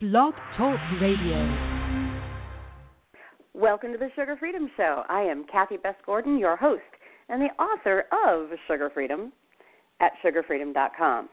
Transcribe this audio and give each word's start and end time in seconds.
Blog 0.00 0.32
Talk 0.56 0.78
Radio. 1.00 1.42
Welcome 3.52 3.90
to 3.90 3.98
the 3.98 4.10
Sugar 4.14 4.36
Freedom 4.38 4.70
Show. 4.76 5.02
I 5.08 5.22
am 5.22 5.44
Cathy 5.50 5.76
Best 5.76 5.98
Gordon, 6.06 6.38
your 6.38 6.54
host 6.54 6.82
and 7.28 7.42
the 7.42 7.48
author 7.60 8.04
of 8.12 8.48
Sugar 8.68 8.92
Freedom 8.94 9.32
at 9.98 10.12
sugarfreedom.com. 10.24 11.28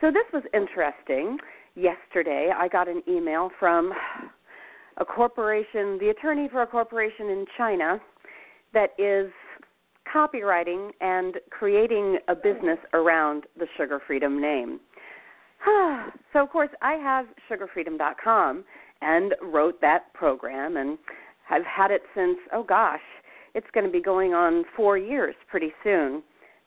So 0.00 0.10
this 0.10 0.24
was 0.32 0.42
interesting. 0.54 1.36
Yesterday, 1.74 2.48
I 2.56 2.68
got 2.68 2.88
an 2.88 3.02
email 3.06 3.50
from 3.60 3.92
a 4.96 5.04
corporation, 5.04 5.98
the 5.98 6.08
attorney 6.08 6.48
for 6.50 6.62
a 6.62 6.66
corporation 6.66 7.26
in 7.26 7.44
China 7.58 8.00
that 8.72 8.94
is 8.98 9.30
copywriting 10.10 10.92
and 11.02 11.34
creating 11.50 12.16
a 12.28 12.34
business 12.34 12.78
around 12.94 13.44
the 13.58 13.66
Sugar 13.76 14.00
Freedom 14.06 14.40
name. 14.40 14.80
so, 16.32 16.42
of 16.42 16.50
course, 16.50 16.70
I 16.82 16.94
have 16.94 17.26
sugarfreedom.com 17.50 18.64
and 19.02 19.34
wrote 19.42 19.80
that 19.80 20.12
program, 20.14 20.76
and 20.76 20.98
I've 21.50 21.64
had 21.64 21.90
it 21.90 22.02
since, 22.14 22.38
oh 22.52 22.62
gosh, 22.62 23.00
it's 23.54 23.66
going 23.72 23.86
to 23.86 23.92
be 23.92 24.02
going 24.02 24.34
on 24.34 24.64
four 24.76 24.96
years 24.96 25.34
pretty 25.48 25.72
soon. 25.82 26.22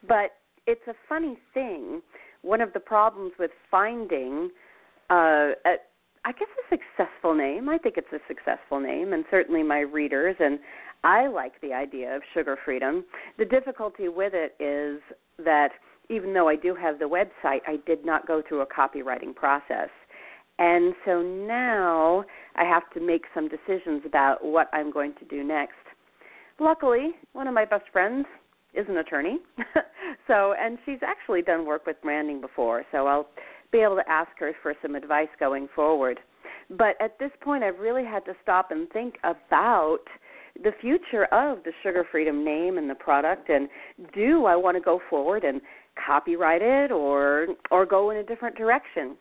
But 0.06 0.32
it's 0.66 0.86
a 0.88 0.94
funny 1.08 1.38
thing. 1.52 2.02
One 2.42 2.60
of 2.60 2.72
the 2.72 2.80
problems 2.80 3.32
with 3.38 3.50
finding, 3.70 4.50
uh, 5.10 5.52
a, 5.64 5.76
I 6.24 6.32
guess, 6.32 6.48
a 6.70 6.76
successful 6.76 7.34
name, 7.34 7.68
I 7.68 7.78
think 7.78 7.96
it's 7.96 8.12
a 8.12 8.20
successful 8.28 8.80
name, 8.80 9.12
and 9.12 9.24
certainly 9.30 9.62
my 9.62 9.80
readers, 9.80 10.36
and 10.40 10.58
I 11.04 11.26
like 11.26 11.60
the 11.60 11.72
idea 11.72 12.16
of 12.16 12.22
sugar 12.32 12.58
freedom. 12.64 13.04
The 13.38 13.44
difficulty 13.44 14.08
with 14.08 14.32
it 14.34 14.54
is 14.62 15.00
that 15.44 15.70
even 16.14 16.32
though 16.32 16.48
I 16.48 16.56
do 16.56 16.74
have 16.74 16.98
the 16.98 17.04
website, 17.04 17.60
I 17.66 17.78
did 17.86 18.04
not 18.04 18.26
go 18.26 18.42
through 18.46 18.62
a 18.62 18.66
copyrighting 18.66 19.34
process. 19.34 19.88
And 20.58 20.94
so 21.04 21.20
now 21.20 22.24
I 22.54 22.64
have 22.64 22.88
to 22.94 23.00
make 23.00 23.24
some 23.34 23.48
decisions 23.48 24.02
about 24.06 24.44
what 24.44 24.68
I'm 24.72 24.92
going 24.92 25.14
to 25.18 25.24
do 25.24 25.42
next. 25.42 25.74
Luckily, 26.60 27.10
one 27.32 27.48
of 27.48 27.54
my 27.54 27.64
best 27.64 27.84
friends 27.92 28.26
is 28.72 28.86
an 28.88 28.98
attorney. 28.98 29.38
so, 30.28 30.54
and 30.58 30.78
she's 30.84 31.00
actually 31.02 31.42
done 31.42 31.66
work 31.66 31.86
with 31.86 32.00
branding 32.02 32.40
before, 32.40 32.84
so 32.92 33.06
I'll 33.06 33.28
be 33.72 33.80
able 33.80 33.96
to 33.96 34.08
ask 34.08 34.30
her 34.38 34.52
for 34.62 34.74
some 34.80 34.94
advice 34.94 35.28
going 35.40 35.68
forward. 35.74 36.20
But 36.70 36.96
at 37.00 37.18
this 37.18 37.30
point, 37.40 37.64
I've 37.64 37.80
really 37.80 38.04
had 38.04 38.24
to 38.26 38.34
stop 38.42 38.70
and 38.70 38.88
think 38.90 39.16
about 39.24 40.00
the 40.62 40.72
future 40.80 41.24
of 41.26 41.64
the 41.64 41.72
Sugar 41.82 42.06
Freedom 42.10 42.44
name 42.44 42.78
and 42.78 42.88
the 42.88 42.94
product 42.94 43.48
and 43.48 43.68
do 44.14 44.44
I 44.44 44.54
want 44.54 44.76
to 44.76 44.80
go 44.80 45.00
forward 45.10 45.42
and 45.42 45.60
copyright 46.04 46.62
it 46.62 46.90
or 46.90 47.48
or 47.70 47.86
go 47.86 48.10
in 48.10 48.18
a 48.18 48.22
different 48.22 48.56
direction. 48.56 49.16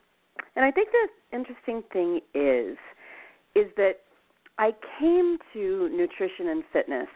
And 0.56 0.66
I 0.66 0.72
think 0.72 0.90
the 0.92 1.38
interesting 1.38 1.84
thing 1.92 2.20
is 2.34 2.78
is 3.56 3.68
that 3.78 4.00
I 4.58 4.72
came 5.00 5.38
to 5.54 5.90
nutrition 5.92 6.50
and 6.50 6.64
fitness 6.72 7.08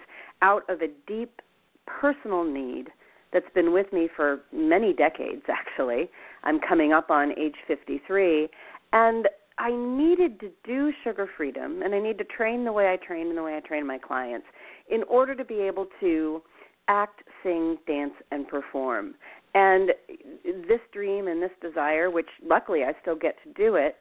out 0.42 0.64
of 0.70 0.82
a 0.82 0.88
deep 1.08 1.42
personal 1.86 2.44
need 2.44 2.90
that's 3.34 3.50
been 3.54 3.74
with 3.74 3.92
me 3.92 4.10
for 4.16 4.42
many 4.52 4.94
decades 4.94 5.44
actually. 5.50 6.10
I'm 6.44 6.60
coming 6.60 6.94
up 6.94 7.10
on 7.10 7.38
age 7.38 7.56
53 7.68 8.48
and 8.94 9.28
I 9.60 9.72
needed 9.72 10.40
to 10.42 10.52
do 10.64 10.94
sugar 11.04 11.28
freedom 11.36 11.82
and 11.82 11.94
I 11.94 12.00
need 12.00 12.18
to 12.20 12.24
train 12.24 12.64
the 12.64 12.72
way 12.72 12.90
I 12.90 12.98
train 12.98 13.28
and 13.28 13.38
the 13.38 13.44
way 13.44 13.58
I 13.58 13.60
train 13.60 13.86
my 13.86 13.98
clients 13.98 14.46
in 14.90 15.04
order 15.04 15.36
to 15.36 15.44
be 15.44 15.62
able 15.62 15.88
to 16.00 16.42
act, 16.88 17.24
sing, 17.44 17.78
dance, 17.86 18.14
and 18.32 18.48
perform. 18.48 19.16
And 19.58 19.90
this 20.68 20.80
dream 20.94 21.28
and 21.28 21.42
this 21.42 21.50
desire, 21.64 22.12
which 22.12 22.28
luckily 22.46 22.84
I 22.84 22.94
still 23.02 23.16
get 23.16 23.38
to 23.44 23.52
do 23.54 23.74
it, 23.74 23.96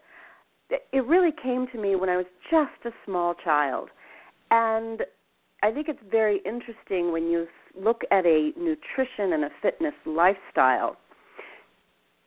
it 0.68 1.06
really 1.06 1.30
came 1.42 1.66
to 1.72 1.80
me 1.80 1.96
when 1.96 2.10
I 2.10 2.16
was 2.18 2.26
just 2.50 2.84
a 2.84 2.90
small 3.06 3.32
child. 3.42 3.88
And 4.50 5.00
I 5.62 5.72
think 5.72 5.88
it's 5.88 6.02
very 6.10 6.42
interesting 6.44 7.10
when 7.10 7.30
you 7.30 7.46
look 7.74 8.02
at 8.10 8.26
a 8.26 8.52
nutrition 8.58 9.32
and 9.32 9.44
a 9.44 9.50
fitness 9.62 9.94
lifestyle. 10.04 10.98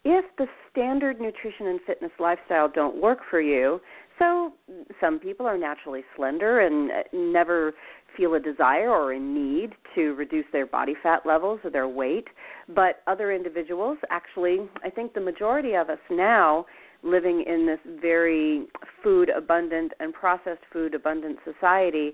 If 0.04 0.26
the 0.40 0.48
standard 0.72 1.22
nutrition 1.22 1.68
and 1.68 1.80
fitness 1.86 2.12
lifestyle 2.20 2.68
don't 2.68 3.00
work 3.00 3.20
for 3.30 3.42
you, 3.42 3.80
so 4.20 4.54
some 5.00 5.20
people 5.20 5.48
are 5.48 5.58
naturally 5.58 6.04
slender 6.16 6.60
and 6.60 6.92
uh, 6.92 6.96
never 7.14 7.74
feel 8.16 8.34
a 8.34 8.40
desire 8.40 8.90
or 8.90 9.14
a 9.14 9.20
need 9.20 9.72
to 9.96 10.14
reduce 10.16 10.46
their 10.52 10.66
body 10.66 10.96
fat 11.02 11.26
levels 11.26 11.60
or 11.64 11.70
their 11.70 11.88
weight, 11.88 12.28
but 12.68 13.02
other 13.08 13.32
individuals 13.32 13.98
actually, 14.10 14.60
I 14.84 14.90
think 14.90 15.14
the 15.14 15.22
majority 15.22 15.76
of 15.76 15.90
us 15.90 16.00
now 16.10 16.66
living 17.02 17.44
in 17.48 17.66
this 17.66 17.80
very 18.02 18.66
food 19.04 19.30
abundant 19.30 19.94
and 20.00 20.14
processed 20.14 20.62
food 20.72 20.94
abundant 20.94 21.40
society, 21.46 22.14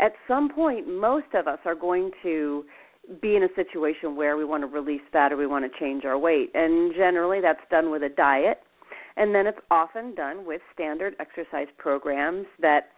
at 0.00 0.12
some 0.26 0.50
point 0.50 0.86
most 0.86 1.26
of 1.34 1.46
us 1.46 1.58
are 1.64 1.74
going 1.74 2.10
to 2.22 2.64
be 3.22 3.36
in 3.36 3.44
a 3.44 3.48
situation 3.56 4.16
where 4.16 4.36
we 4.36 4.44
want 4.44 4.62
to 4.62 4.66
release 4.66 5.00
fat 5.12 5.32
or 5.32 5.36
we 5.36 5.46
want 5.46 5.64
to 5.64 5.78
change 5.78 6.04
our 6.04 6.18
weight. 6.18 6.50
And 6.54 6.94
generally 6.94 7.40
that's 7.40 7.60
done 7.70 7.90
with 7.90 8.02
a 8.02 8.10
diet. 8.10 8.60
And 9.18 9.34
then 9.34 9.48
it's 9.48 9.58
often 9.70 10.14
done 10.14 10.46
with 10.46 10.60
standard 10.72 11.16
exercise 11.18 11.66
programs 11.76 12.46
that 12.60 12.90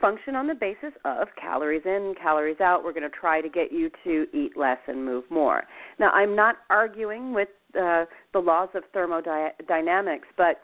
function 0.00 0.34
on 0.34 0.46
the 0.46 0.54
basis 0.54 0.92
of 1.04 1.28
calories 1.40 1.82
in, 1.84 2.14
calories 2.20 2.60
out. 2.60 2.82
We're 2.82 2.94
going 2.94 3.08
to 3.08 3.16
try 3.16 3.42
to 3.42 3.48
get 3.48 3.70
you 3.70 3.90
to 4.04 4.26
eat 4.32 4.56
less 4.56 4.78
and 4.88 5.04
move 5.04 5.24
more. 5.30 5.64
Now, 5.98 6.10
I'm 6.10 6.34
not 6.34 6.56
arguing 6.70 7.34
with 7.34 7.48
uh, 7.78 8.06
the 8.32 8.38
laws 8.38 8.70
of 8.74 8.84
thermodynamics, 8.94 10.28
but 10.38 10.62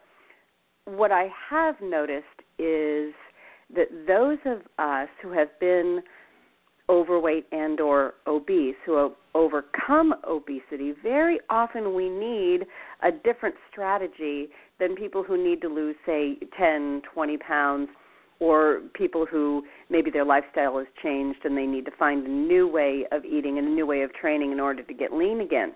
what 0.85 1.11
I 1.11 1.29
have 1.49 1.75
noticed 1.79 2.25
is 2.57 3.13
that 3.75 3.87
those 4.07 4.39
of 4.45 4.61
us 4.79 5.09
who 5.21 5.31
have 5.31 5.49
been 5.59 6.01
overweight 6.89 7.47
and 7.51 7.79
or 7.79 8.15
obese 8.27 8.75
who 8.85 8.95
have 8.97 9.11
overcome 9.35 10.13
obesity 10.27 10.93
very 11.01 11.39
often 11.49 11.95
we 11.95 12.09
need 12.09 12.65
a 13.03 13.11
different 13.11 13.55
strategy 13.71 14.49
than 14.79 14.95
people 14.95 15.23
who 15.23 15.41
need 15.41 15.61
to 15.61 15.67
lose 15.67 15.95
say 16.05 16.37
10 16.57 17.03
20 17.13 17.37
pounds 17.37 17.89
or 18.39 18.81
people 18.93 19.25
who 19.25 19.63
maybe 19.89 20.11
their 20.11 20.25
lifestyle 20.25 20.77
has 20.77 20.87
changed 21.01 21.39
and 21.45 21.57
they 21.57 21.65
need 21.65 21.85
to 21.85 21.91
find 21.97 22.25
a 22.25 22.29
new 22.29 22.67
way 22.67 23.05
of 23.11 23.23
eating 23.23 23.57
and 23.57 23.67
a 23.67 23.71
new 23.71 23.85
way 23.85 24.01
of 24.01 24.13
training 24.13 24.51
in 24.51 24.59
order 24.59 24.83
to 24.83 24.93
get 24.93 25.13
lean 25.13 25.41
again. 25.41 25.73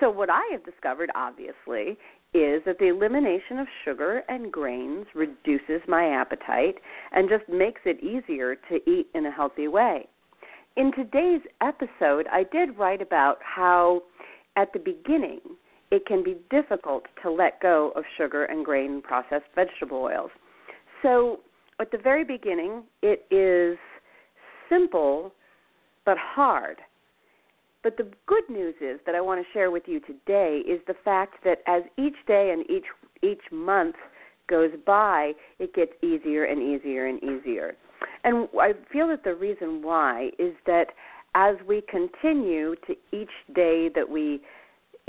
So, 0.00 0.10
what 0.10 0.30
I 0.30 0.42
have 0.52 0.64
discovered, 0.64 1.10
obviously, 1.14 1.98
is 2.34 2.62
that 2.66 2.78
the 2.78 2.88
elimination 2.88 3.58
of 3.58 3.66
sugar 3.84 4.22
and 4.28 4.52
grains 4.52 5.06
reduces 5.14 5.80
my 5.88 6.08
appetite 6.08 6.76
and 7.12 7.28
just 7.28 7.48
makes 7.48 7.80
it 7.84 8.02
easier 8.02 8.54
to 8.54 8.76
eat 8.88 9.08
in 9.14 9.26
a 9.26 9.30
healthy 9.30 9.66
way. 9.66 10.06
In 10.76 10.92
today's 10.92 11.40
episode, 11.62 12.26
I 12.30 12.44
did 12.52 12.78
write 12.78 13.02
about 13.02 13.38
how 13.42 14.02
at 14.56 14.72
the 14.72 14.78
beginning 14.78 15.40
it 15.90 16.06
can 16.06 16.22
be 16.22 16.36
difficult 16.50 17.04
to 17.22 17.30
let 17.30 17.60
go 17.60 17.92
of 17.96 18.04
sugar 18.16 18.44
and 18.44 18.64
grain 18.64 19.00
processed 19.02 19.46
vegetable 19.54 20.02
oils. 20.02 20.30
So, 21.02 21.40
at 21.80 21.90
the 21.92 21.98
very 21.98 22.24
beginning, 22.24 22.82
it 23.02 23.24
is 23.30 23.78
simple 24.68 25.32
but 26.04 26.18
hard. 26.18 26.78
But 27.82 27.96
the 27.96 28.08
good 28.26 28.48
news 28.48 28.74
is 28.80 28.98
that 29.06 29.14
I 29.14 29.20
want 29.20 29.40
to 29.40 29.52
share 29.52 29.70
with 29.70 29.84
you 29.86 30.00
today 30.00 30.62
is 30.66 30.80
the 30.86 30.96
fact 31.04 31.36
that 31.44 31.58
as 31.66 31.82
each 31.96 32.16
day 32.26 32.50
and 32.52 32.68
each 32.68 32.86
each 33.22 33.42
month 33.52 33.96
goes 34.48 34.70
by, 34.86 35.32
it 35.58 35.74
gets 35.74 35.92
easier 36.02 36.44
and 36.44 36.62
easier 36.62 37.06
and 37.06 37.22
easier. 37.22 37.76
And 38.24 38.48
I 38.60 38.72
feel 38.92 39.08
that 39.08 39.24
the 39.24 39.34
reason 39.34 39.82
why 39.82 40.30
is 40.38 40.54
that 40.66 40.88
as 41.34 41.56
we 41.66 41.82
continue 41.82 42.74
to 42.86 42.96
each 43.12 43.30
day 43.54 43.88
that 43.94 44.08
we 44.08 44.40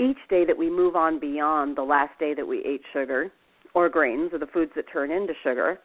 each 0.00 0.18
day 0.28 0.44
that 0.46 0.56
we 0.56 0.70
move 0.70 0.96
on 0.96 1.20
beyond 1.20 1.76
the 1.76 1.82
last 1.82 2.18
day 2.18 2.34
that 2.34 2.46
we 2.46 2.64
ate 2.64 2.82
sugar, 2.92 3.30
or 3.74 3.88
grains 3.88 4.32
or 4.32 4.38
the 4.38 4.46
foods 4.46 4.72
that 4.74 4.86
turn 4.92 5.10
into 5.10 5.32
sugar, 5.44 5.78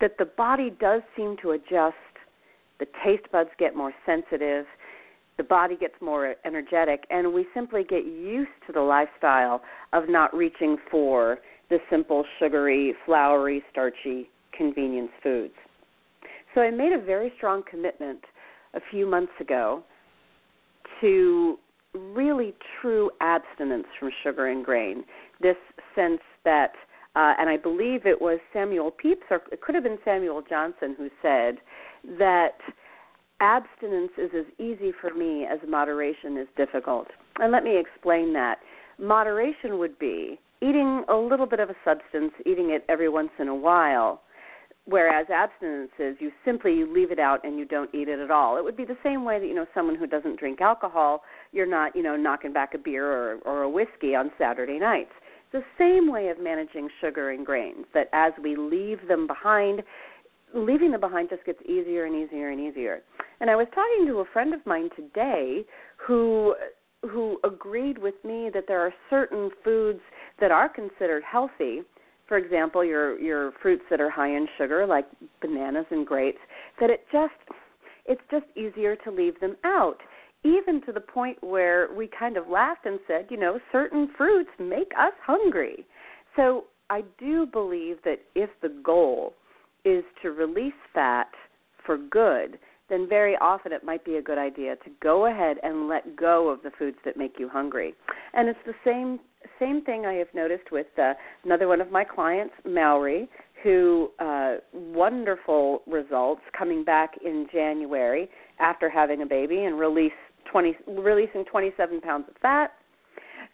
that 0.00 0.16
the 0.18 0.24
body 0.24 0.74
does 0.80 1.02
seem 1.16 1.36
to 1.42 1.52
adjust. 1.52 1.94
The 2.80 2.86
taste 3.04 3.30
buds 3.30 3.50
get 3.58 3.76
more 3.76 3.92
sensitive, 4.04 4.66
the 5.36 5.44
body 5.44 5.76
gets 5.76 5.94
more 6.00 6.34
energetic, 6.44 7.04
and 7.10 7.32
we 7.32 7.46
simply 7.54 7.84
get 7.84 8.04
used 8.04 8.50
to 8.66 8.72
the 8.72 8.80
lifestyle 8.80 9.62
of 9.92 10.08
not 10.08 10.34
reaching 10.34 10.76
for 10.90 11.38
the 11.70 11.78
simple, 11.90 12.24
sugary, 12.38 12.94
floury, 13.06 13.62
starchy 13.70 14.28
convenience 14.56 15.10
foods. 15.22 15.54
So 16.54 16.60
I 16.60 16.70
made 16.70 16.92
a 16.92 17.00
very 17.00 17.32
strong 17.36 17.62
commitment 17.68 18.20
a 18.74 18.80
few 18.90 19.06
months 19.06 19.32
ago 19.40 19.82
to 21.00 21.58
really 21.94 22.54
true 22.80 23.10
abstinence 23.20 23.86
from 23.98 24.10
sugar 24.22 24.48
and 24.48 24.64
grain. 24.64 25.04
This 25.40 25.56
sense 25.94 26.20
that, 26.44 26.72
uh, 27.16 27.34
and 27.38 27.48
I 27.48 27.56
believe 27.56 28.06
it 28.06 28.20
was 28.20 28.38
Samuel 28.52 28.90
Pepys, 28.90 29.24
or 29.30 29.42
it 29.52 29.60
could 29.60 29.74
have 29.74 29.84
been 29.84 29.98
Samuel 30.04 30.42
Johnson, 30.48 30.94
who 30.98 31.08
said 31.22 31.58
that 32.18 32.58
abstinence 33.40 34.12
is 34.18 34.30
as 34.36 34.46
easy 34.58 34.92
for 35.00 35.12
me 35.14 35.44
as 35.44 35.58
moderation 35.68 36.36
is 36.36 36.48
difficult. 36.56 37.08
And 37.38 37.52
let 37.52 37.64
me 37.64 37.78
explain 37.78 38.32
that. 38.34 38.58
Moderation 38.98 39.78
would 39.78 39.98
be 39.98 40.38
eating 40.62 41.04
a 41.08 41.16
little 41.16 41.46
bit 41.46 41.60
of 41.60 41.70
a 41.70 41.74
substance, 41.84 42.32
eating 42.46 42.70
it 42.70 42.84
every 42.88 43.08
once 43.08 43.30
in 43.38 43.48
a 43.48 43.54
while. 43.54 44.22
Whereas 44.86 45.26
abstinence 45.30 45.92
is 45.98 46.16
you 46.20 46.30
simply 46.44 46.84
leave 46.84 47.10
it 47.10 47.18
out 47.18 47.42
and 47.44 47.58
you 47.58 47.64
don't 47.64 47.92
eat 47.94 48.08
it 48.08 48.18
at 48.18 48.30
all. 48.30 48.58
It 48.58 48.64
would 48.64 48.76
be 48.76 48.84
the 48.84 48.98
same 49.02 49.24
way 49.24 49.38
that 49.38 49.46
you 49.46 49.54
know 49.54 49.66
someone 49.74 49.96
who 49.96 50.06
doesn't 50.06 50.38
drink 50.38 50.60
alcohol, 50.60 51.22
you're 51.52 51.66
not 51.66 51.96
you 51.96 52.02
know 52.02 52.16
knocking 52.16 52.52
back 52.52 52.74
a 52.74 52.78
beer 52.78 53.10
or, 53.10 53.38
or 53.46 53.62
a 53.62 53.70
whiskey 53.70 54.14
on 54.14 54.30
Saturday 54.38 54.78
nights. 54.78 55.12
The 55.52 55.62
same 55.78 56.10
way 56.10 56.28
of 56.28 56.38
managing 56.38 56.88
sugar 57.00 57.30
and 57.30 57.46
grains. 57.46 57.86
That 57.94 58.10
as 58.12 58.32
we 58.42 58.56
leave 58.56 59.06
them 59.08 59.26
behind, 59.26 59.82
leaving 60.52 60.90
them 60.90 61.00
behind 61.00 61.30
just 61.30 61.46
gets 61.46 61.62
easier 61.62 62.04
and 62.04 62.14
easier 62.14 62.50
and 62.50 62.60
easier. 62.60 63.02
And 63.40 63.48
I 63.48 63.56
was 63.56 63.68
talking 63.74 64.06
to 64.06 64.18
a 64.18 64.24
friend 64.32 64.52
of 64.52 64.66
mine 64.66 64.90
today 64.94 65.64
who 65.96 66.54
who 67.10 67.38
agreed 67.44 67.98
with 67.98 68.14
me 68.24 68.50
that 68.52 68.64
there 68.66 68.80
are 68.80 68.92
certain 69.08 69.50
foods 69.62 70.00
that 70.40 70.50
are 70.50 70.68
considered 70.68 71.22
healthy 71.22 71.82
for 72.26 72.38
example, 72.38 72.84
your 72.84 73.18
your 73.20 73.52
fruits 73.62 73.84
that 73.90 74.00
are 74.00 74.10
high 74.10 74.34
in 74.34 74.46
sugar, 74.56 74.86
like 74.86 75.06
bananas 75.40 75.86
and 75.90 76.06
grapes, 76.06 76.38
that 76.80 76.90
it 76.90 77.04
just 77.12 77.32
it's 78.06 78.22
just 78.30 78.46
easier 78.56 78.96
to 78.96 79.10
leave 79.10 79.38
them 79.40 79.56
out. 79.64 79.98
Even 80.42 80.82
to 80.82 80.92
the 80.92 81.00
point 81.00 81.42
where 81.42 81.88
we 81.94 82.06
kind 82.06 82.36
of 82.36 82.48
laughed 82.48 82.84
and 82.84 82.98
said, 83.06 83.26
you 83.30 83.38
know, 83.38 83.58
certain 83.72 84.10
fruits 84.16 84.50
make 84.58 84.92
us 84.98 85.14
hungry. 85.24 85.86
So 86.36 86.64
I 86.90 87.02
do 87.18 87.46
believe 87.46 87.96
that 88.04 88.20
if 88.34 88.50
the 88.60 88.68
goal 88.68 89.32
is 89.84 90.04
to 90.22 90.30
release 90.32 90.74
fat 90.92 91.28
for 91.84 91.96
good, 91.96 92.58
then 92.90 93.08
very 93.08 93.36
often 93.36 93.72
it 93.72 93.84
might 93.84 94.04
be 94.04 94.16
a 94.16 94.22
good 94.22 94.36
idea 94.36 94.76
to 94.76 94.90
go 95.02 95.26
ahead 95.26 95.56
and 95.62 95.88
let 95.88 96.16
go 96.16 96.48
of 96.48 96.62
the 96.62 96.70
foods 96.78 96.98
that 97.04 97.16
make 97.16 97.38
you 97.38 97.48
hungry. 97.48 97.94
And 98.34 98.48
it's 98.48 98.58
the 98.66 98.74
same 98.84 99.20
same 99.58 99.82
thing 99.82 100.06
I 100.06 100.14
have 100.14 100.28
noticed 100.34 100.70
with 100.72 100.86
uh, 100.98 101.14
another 101.44 101.68
one 101.68 101.80
of 101.80 101.90
my 101.90 102.04
clients, 102.04 102.54
Mallory, 102.64 103.28
who 103.62 104.10
uh, 104.18 104.56
wonderful 104.72 105.82
results 105.86 106.42
coming 106.56 106.84
back 106.84 107.14
in 107.24 107.46
January 107.52 108.28
after 108.60 108.90
having 108.90 109.22
a 109.22 109.26
baby 109.26 109.64
and 109.64 109.78
release 109.78 110.12
20, 110.50 110.76
releasing 110.98 111.44
27 111.46 112.00
pounds 112.00 112.26
of 112.28 112.36
fat, 112.42 112.72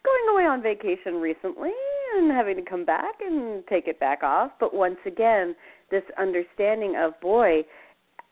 going 0.03 0.35
away 0.35 0.43
on 0.43 0.61
vacation 0.61 1.15
recently 1.15 1.71
and 2.15 2.31
having 2.31 2.57
to 2.57 2.69
come 2.69 2.85
back 2.85 3.15
and 3.21 3.63
take 3.67 3.87
it 3.87 3.99
back 3.99 4.23
off. 4.23 4.51
But 4.59 4.73
once 4.73 4.97
again, 5.05 5.55
this 5.89 6.03
understanding 6.19 6.95
of 6.97 7.19
boy, 7.21 7.61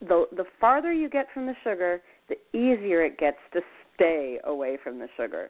the 0.02 0.26
the 0.36 0.46
farther 0.60 0.94
you 0.94 1.10
get 1.10 1.28
from 1.34 1.46
the 1.46 1.56
sugar, 1.64 2.02
the 2.30 2.36
easier 2.58 3.04
it 3.04 3.18
gets 3.18 3.38
to 3.54 3.62
stay 3.96 4.40
away 4.46 4.78
from 4.84 5.00
the 5.00 5.08
sugar. 5.18 5.50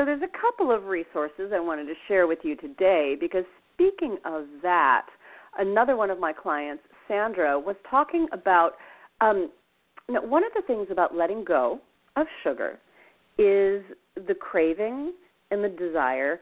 So 0.00 0.06
there's 0.06 0.22
a 0.22 0.40
couple 0.40 0.74
of 0.74 0.84
resources 0.84 1.52
I 1.54 1.60
wanted 1.60 1.84
to 1.84 1.92
share 2.08 2.26
with 2.26 2.38
you 2.42 2.56
today 2.56 3.18
because 3.20 3.44
speaking 3.74 4.16
of 4.24 4.44
that, 4.62 5.04
another 5.58 5.94
one 5.94 6.08
of 6.08 6.18
my 6.18 6.32
clients, 6.32 6.82
Sandra, 7.06 7.60
was 7.60 7.76
talking 7.90 8.26
about 8.32 8.76
um, 9.20 9.50
you 10.08 10.14
know, 10.14 10.22
one 10.22 10.42
of 10.42 10.52
the 10.54 10.62
things 10.66 10.86
about 10.90 11.14
letting 11.14 11.44
go 11.44 11.80
of 12.16 12.26
sugar 12.42 12.78
is 13.36 13.82
the 14.26 14.34
craving 14.40 15.12
and 15.50 15.62
the 15.62 15.68
desire 15.68 16.40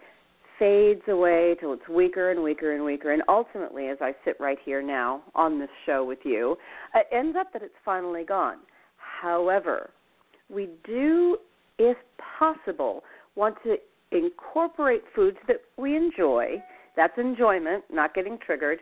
fades 0.60 1.02
away 1.08 1.56
till 1.58 1.72
it's 1.72 1.88
weaker 1.88 2.30
and 2.30 2.40
weaker 2.40 2.76
and 2.76 2.84
weaker. 2.84 3.12
And 3.12 3.24
ultimately 3.28 3.88
as 3.88 3.98
i 4.00 4.12
sit 4.24 4.36
right 4.38 4.58
here 4.64 4.82
now 4.82 5.24
on 5.34 5.58
this 5.58 5.68
show 5.84 6.04
with 6.04 6.20
you 6.22 6.56
it 6.94 7.08
ends 7.10 7.36
up 7.36 7.52
that 7.54 7.62
it's 7.62 7.74
finally 7.84 8.22
gone. 8.22 8.58
However 9.20 9.90
we 10.48 10.68
do 10.84 11.38
if 11.80 11.96
possible 12.38 13.02
want 13.38 13.56
to 13.62 13.76
incorporate 14.10 15.02
foods 15.14 15.38
that 15.46 15.60
we 15.76 15.96
enjoy. 15.96 16.62
That's 16.96 17.16
enjoyment, 17.16 17.84
not 17.90 18.14
getting 18.14 18.38
triggered, 18.44 18.80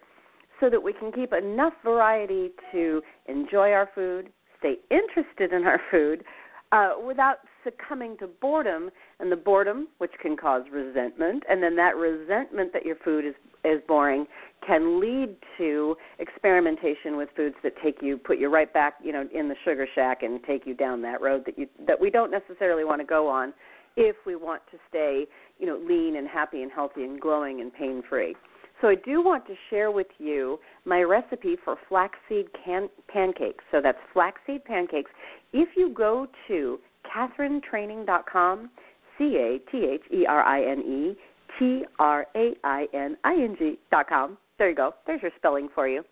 so 0.58 0.70
that 0.70 0.82
we 0.82 0.92
can 0.92 1.12
keep 1.12 1.32
enough 1.32 1.74
variety 1.84 2.50
to 2.72 3.02
enjoy 3.26 3.72
our 3.72 3.90
food, 3.94 4.30
stay 4.58 4.76
interested 4.90 5.52
in 5.52 5.64
our 5.64 5.80
food, 5.90 6.24
uh, 6.72 6.94
without 7.06 7.38
succumbing 7.62 8.16
to 8.18 8.26
boredom, 8.26 8.90
and 9.20 9.30
the 9.30 9.36
boredom, 9.36 9.88
which 9.98 10.12
can 10.20 10.36
cause 10.36 10.62
resentment, 10.72 11.42
and 11.48 11.62
then 11.62 11.76
that 11.76 11.96
resentment 11.96 12.72
that 12.72 12.84
your 12.84 12.96
food 13.04 13.24
is 13.24 13.34
is 13.64 13.80
boring 13.88 14.26
can 14.64 15.00
lead 15.00 15.34
to 15.58 15.96
experimentation 16.20 17.16
with 17.16 17.28
foods 17.36 17.56
that 17.62 17.72
take 17.82 18.00
you 18.00 18.16
put 18.16 18.38
you 18.38 18.48
right 18.48 18.72
back 18.72 18.94
you 19.02 19.12
know 19.12 19.28
in 19.34 19.48
the 19.48 19.56
sugar 19.64 19.88
shack 19.94 20.22
and 20.22 20.40
take 20.44 20.64
you 20.66 20.74
down 20.74 21.02
that 21.02 21.20
road 21.20 21.42
that 21.44 21.58
you 21.58 21.66
that 21.84 22.00
we 22.00 22.08
don't 22.08 22.30
necessarily 22.30 22.84
want 22.84 23.00
to 23.00 23.04
go 23.04 23.26
on 23.26 23.52
if 23.96 24.16
we 24.26 24.36
want 24.36 24.62
to 24.70 24.78
stay, 24.88 25.26
you 25.58 25.66
know, 25.66 25.78
lean 25.78 26.16
and 26.16 26.28
happy 26.28 26.62
and 26.62 26.70
healthy 26.70 27.04
and 27.04 27.20
glowing 27.20 27.60
and 27.60 27.72
pain 27.72 28.02
free. 28.08 28.34
So 28.80 28.88
I 28.88 28.94
do 28.94 29.22
want 29.22 29.46
to 29.46 29.54
share 29.70 29.90
with 29.90 30.06
you 30.18 30.58
my 30.84 31.02
recipe 31.02 31.56
for 31.64 31.76
flaxseed 31.88 32.46
can- 32.62 32.90
pancakes. 33.08 33.64
So 33.70 33.80
that's 33.82 33.98
flaxseed 34.12 34.64
pancakes. 34.64 35.10
If 35.52 35.70
you 35.76 35.90
go 35.90 36.26
to 36.48 36.78
CatherineTraining.com, 37.14 38.70
C 39.16 39.24
A 39.38 39.70
T 39.70 39.84
H 39.84 40.02
E 40.12 40.26
R 40.26 40.42
I 40.42 40.62
N 40.62 40.80
E 40.80 41.16
T 41.58 41.84
R 41.98 42.26
A 42.36 42.52
I 42.64 42.86
N 42.92 43.16
I 43.24 43.32
N 43.34 43.56
G.com. 43.58 44.36
There 44.58 44.68
you 44.68 44.76
go. 44.76 44.94
There's 45.06 45.22
your 45.22 45.30
spelling 45.38 45.68
for 45.74 45.88
you 45.88 46.02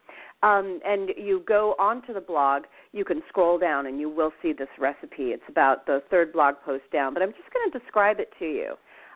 um, 0.45 0.79
and 0.85 1.09
you 1.17 1.43
go 1.49 1.75
onto 1.79 2.13
the 2.13 2.21
blog, 2.21 2.65
you 2.93 3.05
can 3.05 3.23
scroll 3.29 3.59
down 3.59 3.87
and 3.87 3.99
you 3.99 4.11
will 4.11 4.31
see 4.43 4.53
this 4.53 4.69
recipe. 4.79 5.33
It's 5.33 5.43
about 5.49 5.87
the 5.87 6.03
third 6.11 6.35
blog 6.35 6.57
post 6.65 6.85
down, 6.93 7.15
but 7.15 7.23
I'm 7.23 7.31
just 7.31 7.51
going 7.53 7.71
to 7.73 7.79
describe 7.79 8.21
it 8.21 8.29
to 8.39 8.45
you. 8.45 8.75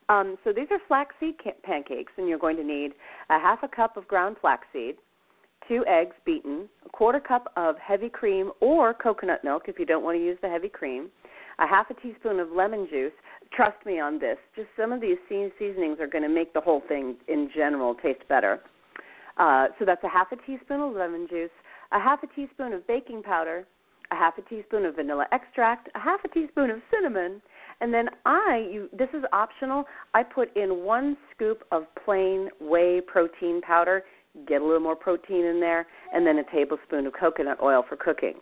Um, 0.08 0.38
so 0.42 0.54
these 0.54 0.68
are 0.70 0.78
flaxseed 0.88 1.34
pancakes, 1.62 2.12
and 2.16 2.26
you're 2.26 2.38
going 2.38 2.56
to 2.56 2.64
need 2.64 2.92
a 3.28 3.38
half 3.38 3.62
a 3.62 3.68
cup 3.68 3.98
of 3.98 4.08
ground 4.08 4.36
flaxseed, 4.40 4.96
two 5.68 5.84
eggs 5.86 6.16
beaten, 6.24 6.66
a 6.86 6.88
quarter 6.88 7.20
cup 7.20 7.52
of 7.56 7.76
heavy 7.76 8.08
cream 8.08 8.50
or 8.60 8.94
coconut 8.94 9.44
milk 9.44 9.64
if 9.68 9.78
you 9.78 9.84
don't 9.84 10.02
want 10.02 10.16
to 10.16 10.24
use 10.24 10.38
the 10.40 10.48
heavy 10.48 10.70
cream, 10.70 11.10
a 11.58 11.66
half 11.66 11.90
a 11.90 11.94
teaspoon 11.94 12.40
of 12.40 12.50
lemon 12.52 12.88
juice. 12.90 13.12
Trust 13.54 13.76
me 13.84 14.00
on 14.00 14.18
this. 14.18 14.38
Just 14.56 14.68
some 14.78 14.92
of 14.92 15.02
these 15.02 15.18
seasonings 15.28 16.00
are 16.00 16.06
going 16.06 16.24
to 16.24 16.30
make 16.30 16.54
the 16.54 16.60
whole 16.62 16.82
thing 16.88 17.16
in 17.28 17.50
general 17.54 17.94
taste 17.96 18.26
better 18.30 18.60
uh, 19.38 19.68
so 19.78 19.84
that's 19.84 20.02
a 20.04 20.08
half 20.08 20.32
a 20.32 20.36
teaspoon 20.46 20.80
of 20.80 20.94
lemon 20.94 21.26
juice, 21.28 21.50
a 21.92 22.00
half 22.00 22.22
a 22.22 22.26
teaspoon 22.28 22.72
of 22.72 22.86
baking 22.86 23.22
powder, 23.22 23.66
a 24.10 24.14
half 24.14 24.38
a 24.38 24.42
teaspoon 24.42 24.84
of 24.84 24.96
vanilla 24.96 25.26
extract, 25.32 25.88
a 25.94 25.98
half 25.98 26.20
a 26.24 26.28
teaspoon 26.28 26.70
of 26.70 26.78
cinnamon, 26.90 27.40
and 27.80 27.92
then 27.92 28.08
I 28.24 28.68
you 28.70 28.88
this 28.92 29.08
is 29.14 29.24
optional. 29.32 29.84
I 30.14 30.22
put 30.22 30.54
in 30.56 30.84
one 30.84 31.16
scoop 31.34 31.62
of 31.70 31.84
plain 32.04 32.48
whey 32.60 33.00
protein 33.00 33.60
powder, 33.60 34.04
get 34.46 34.62
a 34.62 34.64
little 34.64 34.80
more 34.80 34.96
protein 34.96 35.44
in 35.44 35.60
there, 35.60 35.86
and 36.12 36.26
then 36.26 36.38
a 36.38 36.44
tablespoon 36.50 37.06
of 37.06 37.12
coconut 37.12 37.58
oil 37.62 37.84
for 37.88 37.96
cooking. 37.96 38.34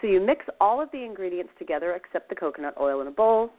So 0.00 0.08
you 0.08 0.20
mix 0.20 0.44
all 0.60 0.80
of 0.80 0.90
the 0.90 1.04
ingredients 1.04 1.52
together 1.58 1.94
except 1.94 2.28
the 2.28 2.34
coconut 2.34 2.74
oil 2.80 3.00
in 3.02 3.06
a 3.06 3.12
bowl. 3.12 3.50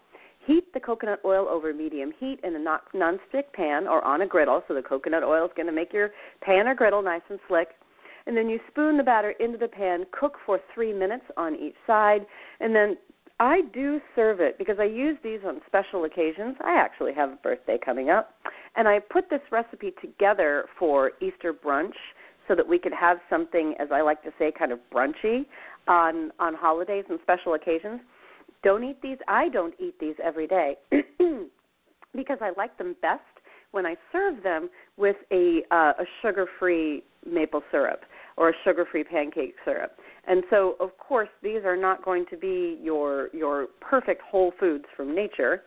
Heat 0.45 0.73
the 0.73 0.79
coconut 0.79 1.19
oil 1.23 1.47
over 1.47 1.73
medium 1.73 2.11
heat 2.19 2.39
in 2.43 2.55
a 2.55 2.97
non-stick 2.97 3.53
pan 3.53 3.87
or 3.87 4.03
on 4.03 4.21
a 4.21 4.27
griddle. 4.27 4.63
So 4.67 4.73
the 4.73 4.81
coconut 4.81 5.23
oil 5.23 5.45
is 5.45 5.51
going 5.55 5.67
to 5.67 5.73
make 5.73 5.93
your 5.93 6.09
pan 6.41 6.67
or 6.67 6.75
griddle 6.75 7.01
nice 7.01 7.21
and 7.29 7.39
slick. 7.47 7.69
And 8.25 8.35
then 8.35 8.49
you 8.49 8.59
spoon 8.69 8.97
the 8.97 9.03
batter 9.03 9.31
into 9.39 9.57
the 9.57 9.67
pan, 9.67 10.05
cook 10.11 10.37
for 10.45 10.59
three 10.73 10.93
minutes 10.93 11.25
on 11.35 11.55
each 11.55 11.75
side, 11.85 12.25
and 12.61 12.73
then 12.73 12.97
I 13.39 13.61
do 13.73 13.99
serve 14.15 14.39
it 14.39 14.57
because 14.57 14.77
I 14.79 14.85
use 14.85 15.17
these 15.23 15.39
on 15.45 15.59
special 15.67 16.05
occasions. 16.05 16.55
I 16.63 16.75
actually 16.75 17.13
have 17.13 17.31
a 17.31 17.35
birthday 17.35 17.77
coming 17.83 18.09
up, 18.09 18.33
and 18.75 18.87
I 18.87 18.99
put 18.99 19.29
this 19.29 19.41
recipe 19.51 19.93
together 19.99 20.65
for 20.79 21.11
Easter 21.21 21.53
brunch 21.53 21.95
so 22.47 22.55
that 22.55 22.67
we 22.67 22.79
could 22.79 22.93
have 22.93 23.17
something, 23.29 23.75
as 23.79 23.89
I 23.91 24.01
like 24.01 24.23
to 24.23 24.31
say, 24.39 24.51
kind 24.57 24.71
of 24.71 24.79
brunchy 24.93 25.45
on 25.87 26.31
on 26.39 26.53
holidays 26.53 27.05
and 27.09 27.19
special 27.23 27.55
occasions. 27.55 27.99
Don't 28.63 28.83
eat 28.83 29.01
these. 29.01 29.17
I 29.27 29.49
don't 29.49 29.73
eat 29.79 29.95
these 29.99 30.15
every 30.23 30.47
day 30.47 30.77
because 32.15 32.37
I 32.41 32.51
like 32.57 32.77
them 32.77 32.95
best 33.01 33.21
when 33.71 33.85
I 33.85 33.95
serve 34.11 34.41
them 34.43 34.69
with 34.97 35.17
a 35.31 35.61
uh, 35.71 35.93
a 35.99 36.05
sugar-free 36.21 37.03
maple 37.29 37.61
syrup 37.71 38.01
or 38.37 38.49
a 38.49 38.53
sugar-free 38.63 39.03
pancake 39.03 39.55
syrup. 39.65 39.91
And 40.27 40.43
so, 40.49 40.75
of 40.79 40.97
course, 40.97 41.29
these 41.41 41.63
are 41.65 41.77
not 41.77 42.03
going 42.03 42.25
to 42.29 42.37
be 42.37 42.79
your 42.81 43.29
your 43.33 43.67
perfect 43.81 44.21
whole 44.21 44.53
foods 44.59 44.85
from 44.95 45.13
nature. 45.13 45.63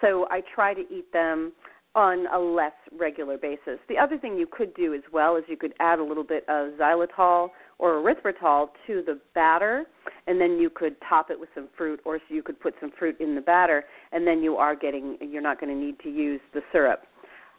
So 0.00 0.26
I 0.30 0.40
try 0.54 0.72
to 0.72 0.80
eat 0.80 1.12
them 1.12 1.52
on 1.94 2.26
a 2.32 2.38
less 2.38 2.72
regular 2.98 3.36
basis. 3.36 3.78
The 3.88 3.98
other 3.98 4.16
thing 4.16 4.36
you 4.36 4.46
could 4.50 4.72
do 4.74 4.94
as 4.94 5.02
well 5.12 5.36
is 5.36 5.44
you 5.48 5.56
could 5.56 5.74
add 5.80 5.98
a 5.98 6.04
little 6.04 6.24
bit 6.24 6.44
of 6.48 6.70
xylitol 6.78 7.48
or 7.80 7.90
erythritol 8.00 8.68
to 8.86 9.02
the 9.06 9.18
batter, 9.34 9.84
and 10.26 10.40
then 10.40 10.58
you 10.62 10.68
could 10.68 10.94
top 11.08 11.30
it 11.30 11.40
with 11.40 11.48
some 11.54 11.68
fruit, 11.76 11.98
or 12.04 12.20
you 12.28 12.42
could 12.42 12.60
put 12.60 12.74
some 12.80 12.92
fruit 12.98 13.16
in 13.20 13.34
the 13.34 13.40
batter, 13.40 13.84
and 14.12 14.26
then 14.26 14.42
you 14.42 14.56
are 14.56 14.76
getting 14.76 15.16
you're 15.20 15.48
not 15.50 15.58
going 15.60 15.72
to 15.74 15.80
need 15.86 15.98
to 16.00 16.10
use 16.10 16.42
the 16.52 16.60
syrup. 16.72 17.00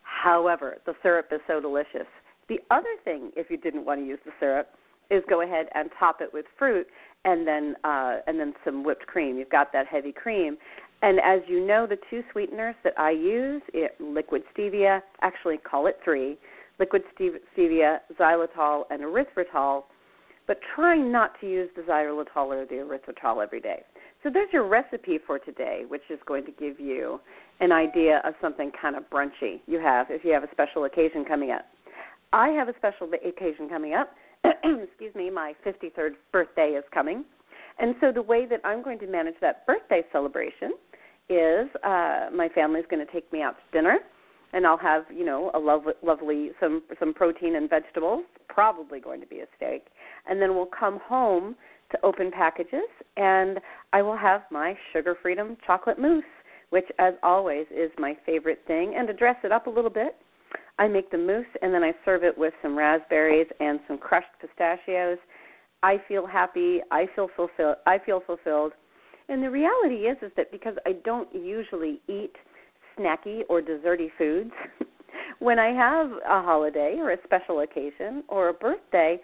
However, 0.04 0.78
the 0.86 0.94
syrup 1.01 1.28
is 1.32 1.42
so 1.48 1.60
delicious. 1.60 2.10
The 2.50 2.60
other 2.70 2.96
thing, 3.04 3.32
if 3.36 3.50
you 3.50 3.58
didn't 3.58 3.86
want 3.86 4.00
to 4.01 4.06
use 4.06 4.20
the 4.24 4.32
syrup, 4.40 4.68
is 5.10 5.24
go 5.28 5.42
ahead 5.42 5.68
and 5.74 5.90
top 5.98 6.22
it 6.22 6.30
with 6.32 6.46
fruit, 6.60 6.88
and 7.25 7.48
then 7.48 7.75
uh, 7.84 8.18
and 8.28 8.40
then 8.40 8.54
some 8.63 8.84
whipped 8.84 9.08
cream. 9.08 9.38
You've 9.38 9.50
got 9.50 9.74
that 9.74 9.88
heavy 9.88 10.12
cream, 10.12 10.58
And 11.01 11.20
as 11.20 11.42
you 11.48 11.66
know, 11.66 11.88
the 11.88 11.98
two 12.10 12.24
sweeteners 12.32 12.75
that 12.84 12.94
I 12.98 13.12
use, 13.12 13.62
it, 13.74 14.00
liquid 14.00 14.44
stevia, 14.56 15.01
actually 15.22 15.58
call 15.58 15.88
it 15.88 15.98
three, 16.04 16.38
liquid 16.80 17.04
stevia, 17.20 18.00
xylitol, 18.20 18.84
and 18.92 19.01
erythritol, 19.01 19.84
but 20.51 20.60
try 20.75 20.98
not 20.98 21.39
to 21.39 21.50
use 21.50 21.70
the 21.77 21.81
xylitol 21.84 22.48
or 22.48 22.65
the 22.65 22.75
erythritol 22.75 23.41
every 23.41 23.62
day. 23.62 23.84
So 24.22 24.29
there's 24.29 24.51
your 24.51 24.67
recipe 24.67 25.17
for 25.25 25.39
today, 25.39 25.84
which 25.88 26.01
is 26.10 26.20
going 26.25 26.43
to 26.43 26.51
give 26.51 26.77
you 26.77 27.22
an 27.62 27.72
idea 27.72 28.22
of 28.25 28.34
something 28.41 28.70
kind 28.81 28.98
of 28.98 29.10
brunchy 29.10 29.62
you 29.65 29.79
have 29.79 30.08
if 30.10 30.25
you 30.25 30.34
have 30.34 30.43
a 30.43 30.51
special 30.51 30.84
occasion 30.84 31.24
coming 31.24 31.51
up. 31.51 31.63
I 32.34 32.50
have 32.50 32.67
a 32.67 32.74
special 32.75 33.10
occasion 33.25 33.70
coming 33.70 33.93
up. 33.93 34.13
Excuse 34.43 35.15
me, 35.15 35.29
my 35.29 35.53
53rd 35.65 36.15
birthday 36.34 36.72
is 36.72 36.84
coming. 36.93 37.24
And 37.79 37.96
so 38.01 38.12
the 38.12 38.22
way 38.22 38.46
that 38.48 38.60
I'm 38.65 38.84
going 38.84 39.00
to 39.00 39.08
manage 39.08 39.36
that 39.39 39.65
birthday 39.65 40.03
celebration 40.12 40.74
is 41.29 41.70
uh 41.86 42.27
my 42.36 42.50
family's 42.53 42.84
going 42.89 43.05
to 43.05 43.10
take 43.10 43.31
me 43.31 43.41
out 43.41 43.55
to 43.55 43.77
dinner 43.77 44.00
and 44.53 44.65
I'll 44.65 44.77
have, 44.77 45.05
you 45.13 45.25
know, 45.25 45.51
a 45.53 45.60
lovely 45.60 45.93
lovely 46.03 46.51
some 46.60 46.84
some 47.00 47.13
protein 47.13 47.55
and 47.55 47.70
vegetables, 47.70 48.24
probably 48.50 49.00
going 49.00 49.22
to 49.22 49.27
be 49.27 49.39
a 49.39 49.46
steak. 49.55 49.88
And 50.27 50.41
then 50.41 50.55
we'll 50.55 50.65
come 50.67 51.00
home 51.03 51.55
to 51.91 52.00
open 52.03 52.31
packages 52.31 52.88
and 53.17 53.60
I 53.93 54.01
will 54.01 54.17
have 54.17 54.43
my 54.51 54.75
sugar 54.93 55.15
freedom 55.22 55.58
chocolate 55.65 56.00
mousse, 56.00 56.24
which 56.70 56.86
as 57.00 57.13
always 57.24 57.65
is 57.70 57.91
my 57.98 58.15
favorite 58.25 58.62
thing. 58.67 58.96
And 58.98 59.08
to 59.08 59.13
dress 59.13 59.36
it 59.43 59.51
up 59.51 59.67
a 59.67 59.70
little 59.70 59.89
bit, 59.89 60.15
I 60.79 60.88
make 60.88 61.12
the 61.12 61.17
mousse 61.17 61.46
and 61.62 61.74
then 61.74 61.84
I 61.84 61.93
serve 62.05 62.24
it 62.24 62.38
with 62.38 62.53
some 62.62 62.77
raspberries 62.77 63.48
and 63.60 63.79
some 63.88 63.98
crushed 63.98 64.31
pistachios. 64.39 65.17
I 65.84 65.98
feel 66.08 66.27
happy, 66.27 66.79
I 66.91 67.08
feel 67.15 67.29
fulfilled 67.36 67.77
I 67.86 68.00
feel 68.05 68.22
fulfilled. 68.25 68.74
And 69.29 69.41
the 69.41 69.50
reality 69.50 70.08
is 70.08 70.17
is 70.22 70.31
that 70.38 70.51
because 70.51 70.75
I 70.86 70.93
don't 71.05 71.34
usually 71.34 72.01
eat 72.08 72.36
snacky 72.98 73.41
or 73.50 73.62
desserty 73.62 74.10
foods, 74.17 74.51
when 75.39 75.60
I 75.60 75.71
have 75.74 76.12
a 76.12 76.41
holiday 76.41 76.98
or 77.00 77.12
a 77.12 77.17
special 77.24 77.62
occasion 77.62 78.24
or 78.27 78.50
a 78.50 78.53
birthday, 78.53 79.19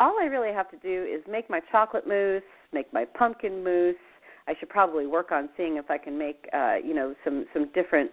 all 0.00 0.16
I 0.20 0.24
really 0.24 0.52
have 0.52 0.70
to 0.70 0.76
do 0.78 1.04
is 1.04 1.22
make 1.30 1.48
my 1.48 1.60
chocolate 1.70 2.06
mousse, 2.06 2.42
make 2.72 2.92
my 2.92 3.04
pumpkin 3.04 3.62
mousse. 3.62 3.96
I 4.46 4.54
should 4.58 4.68
probably 4.68 5.06
work 5.06 5.32
on 5.32 5.48
seeing 5.56 5.76
if 5.76 5.90
I 5.90 5.98
can 5.98 6.18
make 6.18 6.48
uh, 6.52 6.76
you 6.84 6.94
know 6.94 7.14
some 7.24 7.46
some 7.52 7.70
different 7.74 8.10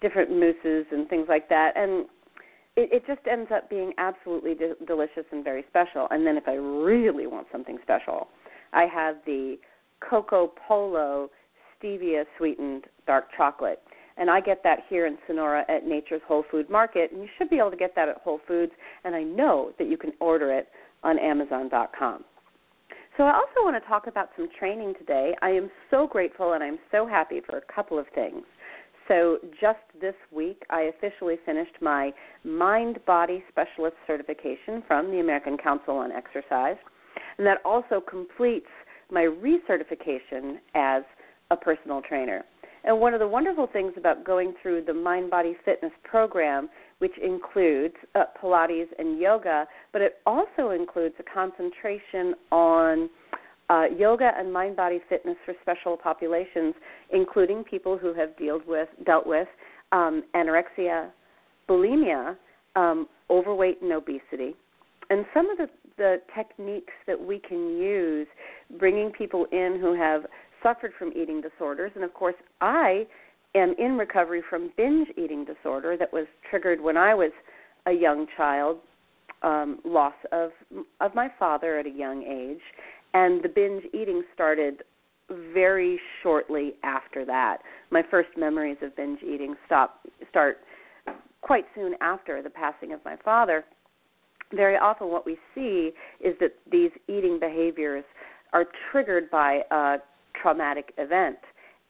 different 0.00 0.30
mousses 0.30 0.86
and 0.92 1.08
things 1.08 1.26
like 1.28 1.48
that. 1.48 1.76
And 1.76 2.06
it, 2.76 2.90
it 2.92 3.06
just 3.06 3.26
ends 3.30 3.50
up 3.54 3.70
being 3.70 3.92
absolutely 3.98 4.54
de- 4.54 4.74
delicious 4.86 5.24
and 5.32 5.42
very 5.42 5.64
special. 5.68 6.06
And 6.10 6.26
then 6.26 6.36
if 6.36 6.46
I 6.46 6.54
really 6.54 7.26
want 7.26 7.46
something 7.50 7.78
special, 7.82 8.28
I 8.72 8.84
have 8.84 9.16
the 9.26 9.56
Coco 10.00 10.52
Polo 10.68 11.30
stevia 11.78 12.24
sweetened 12.36 12.84
dark 13.06 13.26
chocolate. 13.36 13.82
And 14.16 14.30
I 14.30 14.40
get 14.40 14.62
that 14.62 14.80
here 14.88 15.06
in 15.06 15.18
Sonora 15.26 15.64
at 15.68 15.86
Nature's 15.86 16.22
Whole 16.26 16.44
Food 16.50 16.70
Market, 16.70 17.10
and 17.12 17.22
you 17.22 17.28
should 17.36 17.50
be 17.50 17.58
able 17.58 17.70
to 17.70 17.76
get 17.76 17.94
that 17.96 18.08
at 18.08 18.18
Whole 18.18 18.40
Foods. 18.46 18.72
And 19.04 19.14
I 19.14 19.22
know 19.22 19.72
that 19.78 19.88
you 19.88 19.96
can 19.96 20.12
order 20.20 20.52
it 20.52 20.68
on 21.02 21.18
Amazon.com. 21.18 22.24
So 23.16 23.24
I 23.24 23.32
also 23.32 23.62
want 23.62 23.80
to 23.80 23.88
talk 23.88 24.06
about 24.08 24.30
some 24.36 24.48
training 24.58 24.94
today. 24.98 25.34
I 25.40 25.50
am 25.50 25.70
so 25.90 26.06
grateful 26.06 26.54
and 26.54 26.64
I'm 26.64 26.78
so 26.90 27.06
happy 27.06 27.40
for 27.48 27.58
a 27.58 27.72
couple 27.72 27.98
of 27.98 28.06
things. 28.14 28.42
So 29.06 29.38
just 29.60 29.78
this 30.00 30.14
week, 30.32 30.62
I 30.70 30.82
officially 30.82 31.36
finished 31.44 31.74
my 31.80 32.12
Mind 32.42 32.98
Body 33.06 33.44
Specialist 33.50 33.96
certification 34.06 34.82
from 34.86 35.10
the 35.10 35.20
American 35.20 35.58
Council 35.58 35.96
on 35.96 36.10
Exercise, 36.10 36.76
and 37.36 37.46
that 37.46 37.58
also 37.64 38.00
completes 38.00 38.66
my 39.10 39.22
recertification 39.22 40.56
as 40.74 41.02
a 41.50 41.56
personal 41.56 42.00
trainer. 42.00 42.44
And 42.84 43.00
one 43.00 43.14
of 43.14 43.20
the 43.20 43.28
wonderful 43.28 43.66
things 43.72 43.92
about 43.96 44.24
going 44.24 44.54
through 44.62 44.84
the 44.84 44.94
Mind 44.94 45.30
Body 45.30 45.56
Fitness 45.64 45.92
program 46.02 46.68
which 46.98 47.18
includes 47.22 47.94
uh, 48.14 48.24
Pilates 48.40 48.86
and 48.98 49.18
yoga, 49.18 49.66
but 49.92 50.00
it 50.00 50.14
also 50.26 50.70
includes 50.70 51.14
a 51.18 51.22
concentration 51.22 52.34
on 52.50 53.10
uh, 53.68 53.84
yoga 53.96 54.30
and 54.36 54.52
mind 54.52 54.76
body 54.76 55.00
fitness 55.08 55.36
for 55.44 55.54
special 55.62 55.96
populations, 55.96 56.74
including 57.12 57.64
people 57.64 57.98
who 57.98 58.14
have 58.14 58.36
dealt 58.38 58.66
with, 58.66 58.88
dealt 59.04 59.26
with 59.26 59.48
um, 59.92 60.22
anorexia, 60.34 61.10
bulimia, 61.68 62.36
um, 62.76 63.06
overweight, 63.30 63.80
and 63.82 63.92
obesity. 63.92 64.54
And 65.10 65.24
some 65.34 65.50
of 65.50 65.58
the, 65.58 65.68
the 65.96 66.16
techniques 66.34 66.92
that 67.06 67.20
we 67.20 67.38
can 67.38 67.76
use 67.76 68.26
bringing 68.78 69.10
people 69.10 69.46
in 69.52 69.78
who 69.80 69.94
have 69.94 70.22
suffered 70.64 70.92
from 70.98 71.12
eating 71.12 71.40
disorders. 71.40 71.92
And 71.94 72.02
of 72.02 72.12
course, 72.12 72.34
I 72.60 73.06
am 73.54 73.76
in 73.78 73.96
recovery 73.96 74.42
from 74.50 74.72
binge 74.76 75.08
eating 75.16 75.44
disorder 75.44 75.96
that 75.96 76.12
was 76.12 76.26
triggered 76.50 76.80
when 76.80 76.96
I 76.96 77.14
was 77.14 77.30
a 77.86 77.92
young 77.92 78.26
child, 78.36 78.78
um, 79.42 79.78
loss 79.84 80.14
of 80.32 80.50
of 81.00 81.14
my 81.14 81.28
father 81.38 81.78
at 81.78 81.86
a 81.86 81.90
young 81.90 82.24
age, 82.24 82.62
and 83.12 83.42
the 83.44 83.48
binge 83.48 83.84
eating 83.92 84.24
started 84.34 84.82
very 85.52 86.00
shortly 86.22 86.74
after 86.82 87.24
that. 87.24 87.58
My 87.90 88.02
first 88.10 88.30
memories 88.36 88.78
of 88.82 88.96
binge 88.96 89.20
eating 89.22 89.54
stop 89.66 90.00
start 90.30 90.58
quite 91.42 91.66
soon 91.74 91.94
after 92.00 92.42
the 92.42 92.50
passing 92.50 92.92
of 92.92 93.00
my 93.04 93.16
father. 93.22 93.64
Very 94.52 94.76
often, 94.76 95.08
what 95.08 95.26
we 95.26 95.36
see 95.54 95.92
is 96.20 96.34
that 96.40 96.54
these 96.70 96.90
eating 97.08 97.38
behaviors 97.38 98.04
are 98.52 98.66
triggered 98.90 99.30
by 99.30 99.60
a 99.70 99.96
traumatic 100.40 100.92
event. 100.98 101.38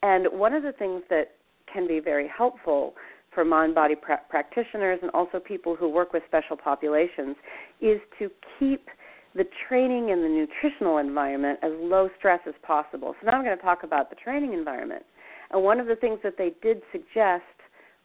And 0.02 0.26
one 0.32 0.52
of 0.52 0.62
the 0.62 0.72
things 0.72 1.02
that 1.10 1.32
can 1.72 1.88
be 1.88 2.00
very 2.00 2.28
helpful 2.28 2.94
for 3.34 3.44
mind 3.44 3.74
body 3.74 3.94
pra- 3.96 4.20
practitioners 4.28 4.98
and 5.02 5.10
also 5.12 5.40
people 5.40 5.74
who 5.74 5.88
work 5.88 6.12
with 6.12 6.22
special 6.28 6.56
populations 6.56 7.36
is 7.80 8.00
to 8.18 8.30
keep 8.58 8.88
the 9.34 9.44
training 9.68 10.12
and 10.12 10.22
the 10.22 10.28
nutritional 10.28 10.98
environment 10.98 11.58
as 11.62 11.72
low 11.74 12.08
stress 12.18 12.40
as 12.46 12.54
possible. 12.62 13.14
So 13.20 13.26
now 13.26 13.36
I'm 13.36 13.44
going 13.44 13.56
to 13.56 13.62
talk 13.62 13.82
about 13.82 14.08
the 14.08 14.16
training 14.16 14.52
environment. 14.52 15.04
And 15.50 15.62
one 15.62 15.80
of 15.80 15.86
the 15.86 15.96
things 15.96 16.20
that 16.22 16.34
they 16.38 16.52
did 16.62 16.82
suggest 16.92 17.42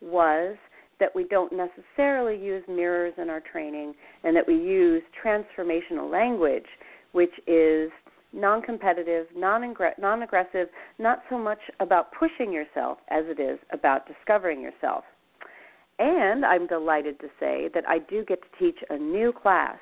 was 0.02 0.56
that 1.00 1.14
we 1.16 1.24
don't 1.26 1.54
necessarily 1.54 2.38
use 2.38 2.64
mirrors 2.68 3.14
in 3.18 3.30
our 3.30 3.42
training 3.42 3.94
and 4.24 4.36
that 4.36 4.48
we 4.48 4.56
use 4.56 5.02
transformational 5.24 6.12
language, 6.12 6.66
which 7.12 7.32
is 7.48 7.92
non 8.34 8.62
competitive, 8.62 9.28
non 9.36 9.64
aggressive, 9.64 10.68
not 10.98 11.24
so 11.30 11.38
much 11.38 11.60
about 11.80 12.12
pushing 12.12 12.52
yourself 12.52 13.00
as 13.10 13.26
it 13.28 13.40
is 13.40 13.60
about 13.72 14.08
discovering 14.08 14.62
yourself. 14.62 15.04
And 16.00 16.46
I'm 16.46 16.66
delighted 16.68 17.20
to 17.20 17.28
say 17.40 17.70
that 17.74 17.84
I 17.88 18.00
do 18.00 18.24
get 18.24 18.42
to 18.42 18.48
teach 18.58 18.78
a 18.90 18.98
new 18.98 19.34
class. 19.34 19.78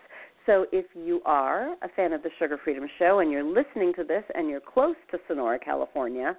So 0.45 0.65
if 0.71 0.85
you 0.95 1.21
are 1.25 1.75
a 1.81 1.89
fan 1.95 2.13
of 2.13 2.23
the 2.23 2.29
Sugar 2.39 2.59
Freedom 2.63 2.87
Show 2.97 3.19
and 3.19 3.31
you're 3.31 3.43
listening 3.43 3.93
to 3.95 4.03
this 4.03 4.23
and 4.33 4.49
you're 4.49 4.61
close 4.61 4.95
to 5.11 5.19
Sonora, 5.27 5.59
California, 5.59 6.35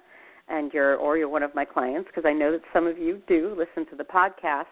and 0.49 0.73
you're 0.73 0.95
or 0.95 1.17
you're 1.17 1.29
one 1.29 1.43
of 1.43 1.53
my 1.53 1.63
clients 1.63 2.07
because 2.07 2.27
I 2.27 2.33
know 2.33 2.51
that 2.51 2.61
some 2.73 2.87
of 2.87 2.97
you 2.97 3.21
do 3.27 3.55
listen 3.57 3.89
to 3.91 3.95
the 3.95 4.03
podcast, 4.03 4.65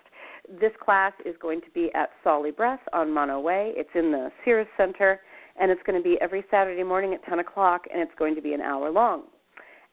this 0.59 0.71
class 0.83 1.13
is 1.23 1.35
going 1.39 1.61
to 1.61 1.69
be 1.69 1.91
at 1.93 2.09
Solly 2.23 2.51
Breath 2.51 2.79
on 2.93 3.13
Mono 3.13 3.39
Way. 3.39 3.73
It's 3.75 3.89
in 3.93 4.11
the 4.11 4.31
Sears 4.43 4.67
Center 4.75 5.21
and 5.59 5.71
it's 5.71 5.81
going 5.85 6.01
to 6.01 6.03
be 6.03 6.17
every 6.21 6.43
Saturday 6.49 6.83
morning 6.83 7.13
at 7.13 7.23
10 7.25 7.39
o'clock, 7.39 7.85
and 7.91 8.01
it's 8.01 8.11
going 8.17 8.35
to 8.35 8.41
be 8.41 8.53
an 8.53 8.61
hour 8.61 8.89
long. 8.89 9.23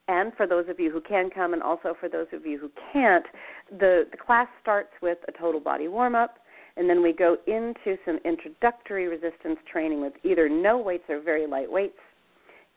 And 0.06 0.33
for 0.37 0.47
those 0.47 0.66
of 0.68 0.78
you 0.78 0.90
who 0.90 1.00
can 1.00 1.30
come, 1.30 1.54
and 1.54 1.62
also 1.62 1.94
for 1.99 2.09
those 2.09 2.26
of 2.33 2.44
you 2.44 2.59
who 2.59 2.71
can't, 2.92 3.25
the, 3.71 4.06
the 4.11 4.16
class 4.16 4.49
starts 4.61 4.90
with 5.00 5.18
a 5.28 5.33
total 5.33 5.61
body 5.61 5.88
warm 5.88 6.14
up, 6.14 6.37
and 6.76 6.90
then 6.90 7.02
we 7.02 7.12
go 7.12 7.37
into 7.47 7.97
some 8.04 8.18
introductory 8.25 9.06
resistance 9.06 9.59
training 9.71 10.00
with 10.00 10.12
either 10.25 10.49
no 10.49 10.78
weights 10.78 11.04
or 11.09 11.21
very 11.21 11.47
light 11.47 11.71
weights, 11.71 11.99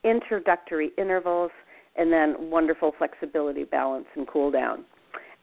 introductory 0.04 0.92
intervals, 0.98 1.52
and 1.96 2.14
then 2.14 2.50
wonderful 2.50 2.94
flexibility, 2.98 3.64
balance, 3.64 4.06
and 4.16 4.28
cool 4.28 4.52
down. 4.52 4.86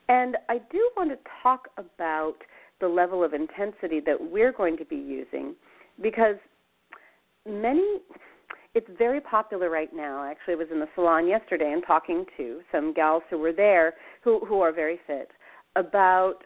And 0.09 0.37
I 0.49 0.59
do 0.71 0.91
want 0.97 1.11
to 1.11 1.19
talk 1.43 1.69
about 1.77 2.37
the 2.81 2.89
level 2.89 3.25
of 3.25 3.35
intensity 3.35 4.01
that 4.01 4.17
we're 4.21 4.53
going 4.53 4.77
to 4.77 4.85
be 4.85 4.97
using 4.97 5.55
because 6.01 6.37
many 7.47 8.01
it's 8.75 8.89
very 8.99 9.21
popular 9.21 9.71
right 9.71 9.95
now. 9.95 10.29
Actually, 10.29 10.55
I 10.55 10.57
was 10.57 10.67
in 10.73 10.81
the 10.81 10.89
salon 10.97 11.29
yesterday 11.29 11.73
and 11.73 11.83
talking 11.87 12.25
to 12.37 12.61
some 12.73 12.93
gals 12.93 13.23
who 13.31 13.39
were 13.39 13.53
there 13.53 13.95
who 14.23 14.45
who 14.45 14.61
are 14.61 14.73
very 14.73 14.99
fit 15.07 15.31
about 15.77 16.39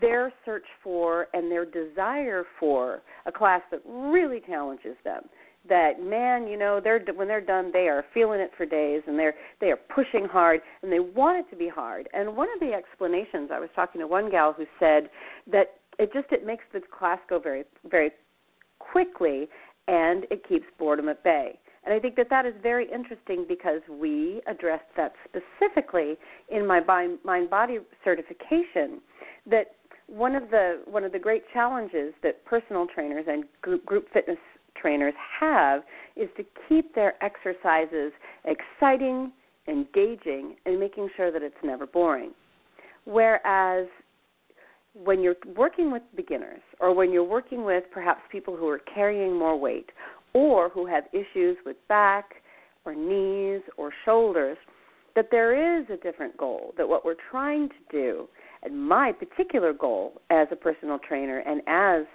their 0.00 0.32
search 0.44 0.64
for 0.82 1.28
and 1.34 1.50
their 1.50 1.66
desire 1.66 2.44
for 2.58 3.02
a 3.26 3.32
class 3.32 3.60
that 3.70 3.82
really 3.84 4.40
challenges 4.46 4.96
them 5.04 5.22
that 5.68 6.00
man 6.00 6.46
you 6.46 6.56
know 6.56 6.80
they're 6.82 7.00
when 7.16 7.28
they're 7.28 7.40
done 7.40 7.70
they 7.72 7.88
are 7.88 8.04
feeling 8.14 8.40
it 8.40 8.50
for 8.56 8.64
days 8.64 9.02
and 9.06 9.18
they're 9.18 9.34
they 9.60 9.70
are 9.70 9.78
pushing 9.94 10.24
hard 10.24 10.60
and 10.82 10.92
they 10.92 11.00
want 11.00 11.36
it 11.36 11.50
to 11.50 11.56
be 11.56 11.68
hard 11.68 12.08
and 12.14 12.34
one 12.34 12.48
of 12.54 12.60
the 12.60 12.72
explanations 12.72 13.50
i 13.52 13.58
was 13.58 13.68
talking 13.74 14.00
to 14.00 14.06
one 14.06 14.30
gal 14.30 14.52
who 14.52 14.64
said 14.78 15.10
that 15.50 15.74
it 15.98 16.10
just 16.14 16.26
it 16.30 16.46
makes 16.46 16.64
the 16.72 16.80
class 16.96 17.18
go 17.28 17.38
very 17.38 17.64
very 17.90 18.10
quickly 18.78 19.48
and 19.88 20.24
it 20.30 20.46
keeps 20.48 20.66
boredom 20.78 21.08
at 21.08 21.22
bay. 21.24 21.58
And 21.84 21.94
I 21.94 21.98
think 21.98 22.16
that 22.16 22.28
that 22.30 22.44
is 22.44 22.54
very 22.62 22.90
interesting 22.90 23.46
because 23.48 23.80
we 23.88 24.42
addressed 24.46 24.84
that 24.96 25.14
specifically 25.24 26.16
in 26.50 26.66
my 26.66 26.80
mind 27.24 27.50
body 27.50 27.78
certification 28.04 29.00
that 29.46 29.76
one 30.06 30.34
of 30.34 30.50
the 30.50 30.82
one 30.86 31.04
of 31.04 31.12
the 31.12 31.18
great 31.18 31.44
challenges 31.52 32.12
that 32.22 32.44
personal 32.44 32.86
trainers 32.92 33.24
and 33.28 33.44
group 33.62 34.08
fitness 34.12 34.38
trainers 34.76 35.14
have 35.38 35.82
is 36.16 36.28
to 36.36 36.44
keep 36.68 36.94
their 36.94 37.14
exercises 37.22 38.12
exciting, 38.44 39.32
engaging, 39.68 40.56
and 40.66 40.78
making 40.78 41.08
sure 41.16 41.30
that 41.30 41.42
it's 41.42 41.54
never 41.62 41.86
boring. 41.86 42.32
Whereas 43.04 43.86
when 44.94 45.20
you're 45.20 45.36
working 45.56 45.90
with 45.90 46.02
beginners 46.16 46.60
or 46.80 46.94
when 46.94 47.12
you're 47.12 47.24
working 47.24 47.64
with 47.64 47.84
perhaps 47.92 48.20
people 48.30 48.56
who 48.56 48.68
are 48.68 48.80
carrying 48.92 49.36
more 49.36 49.58
weight 49.58 49.90
or 50.32 50.68
who 50.68 50.86
have 50.86 51.04
issues 51.12 51.56
with 51.64 51.76
back 51.88 52.36
or 52.84 52.94
knees 52.94 53.62
or 53.76 53.92
shoulders, 54.04 54.56
that 55.14 55.28
there 55.30 55.80
is 55.80 55.86
a 55.90 55.96
different 55.96 56.36
goal, 56.36 56.72
that 56.76 56.88
what 56.88 57.04
we're 57.04 57.16
trying 57.30 57.68
to 57.68 57.74
do, 57.90 58.28
and 58.62 58.88
my 58.88 59.12
particular 59.12 59.72
goal 59.72 60.20
as 60.30 60.46
a 60.50 60.56
personal 60.56 60.98
trainer 60.98 61.38
and 61.40 61.62
as 61.66 62.06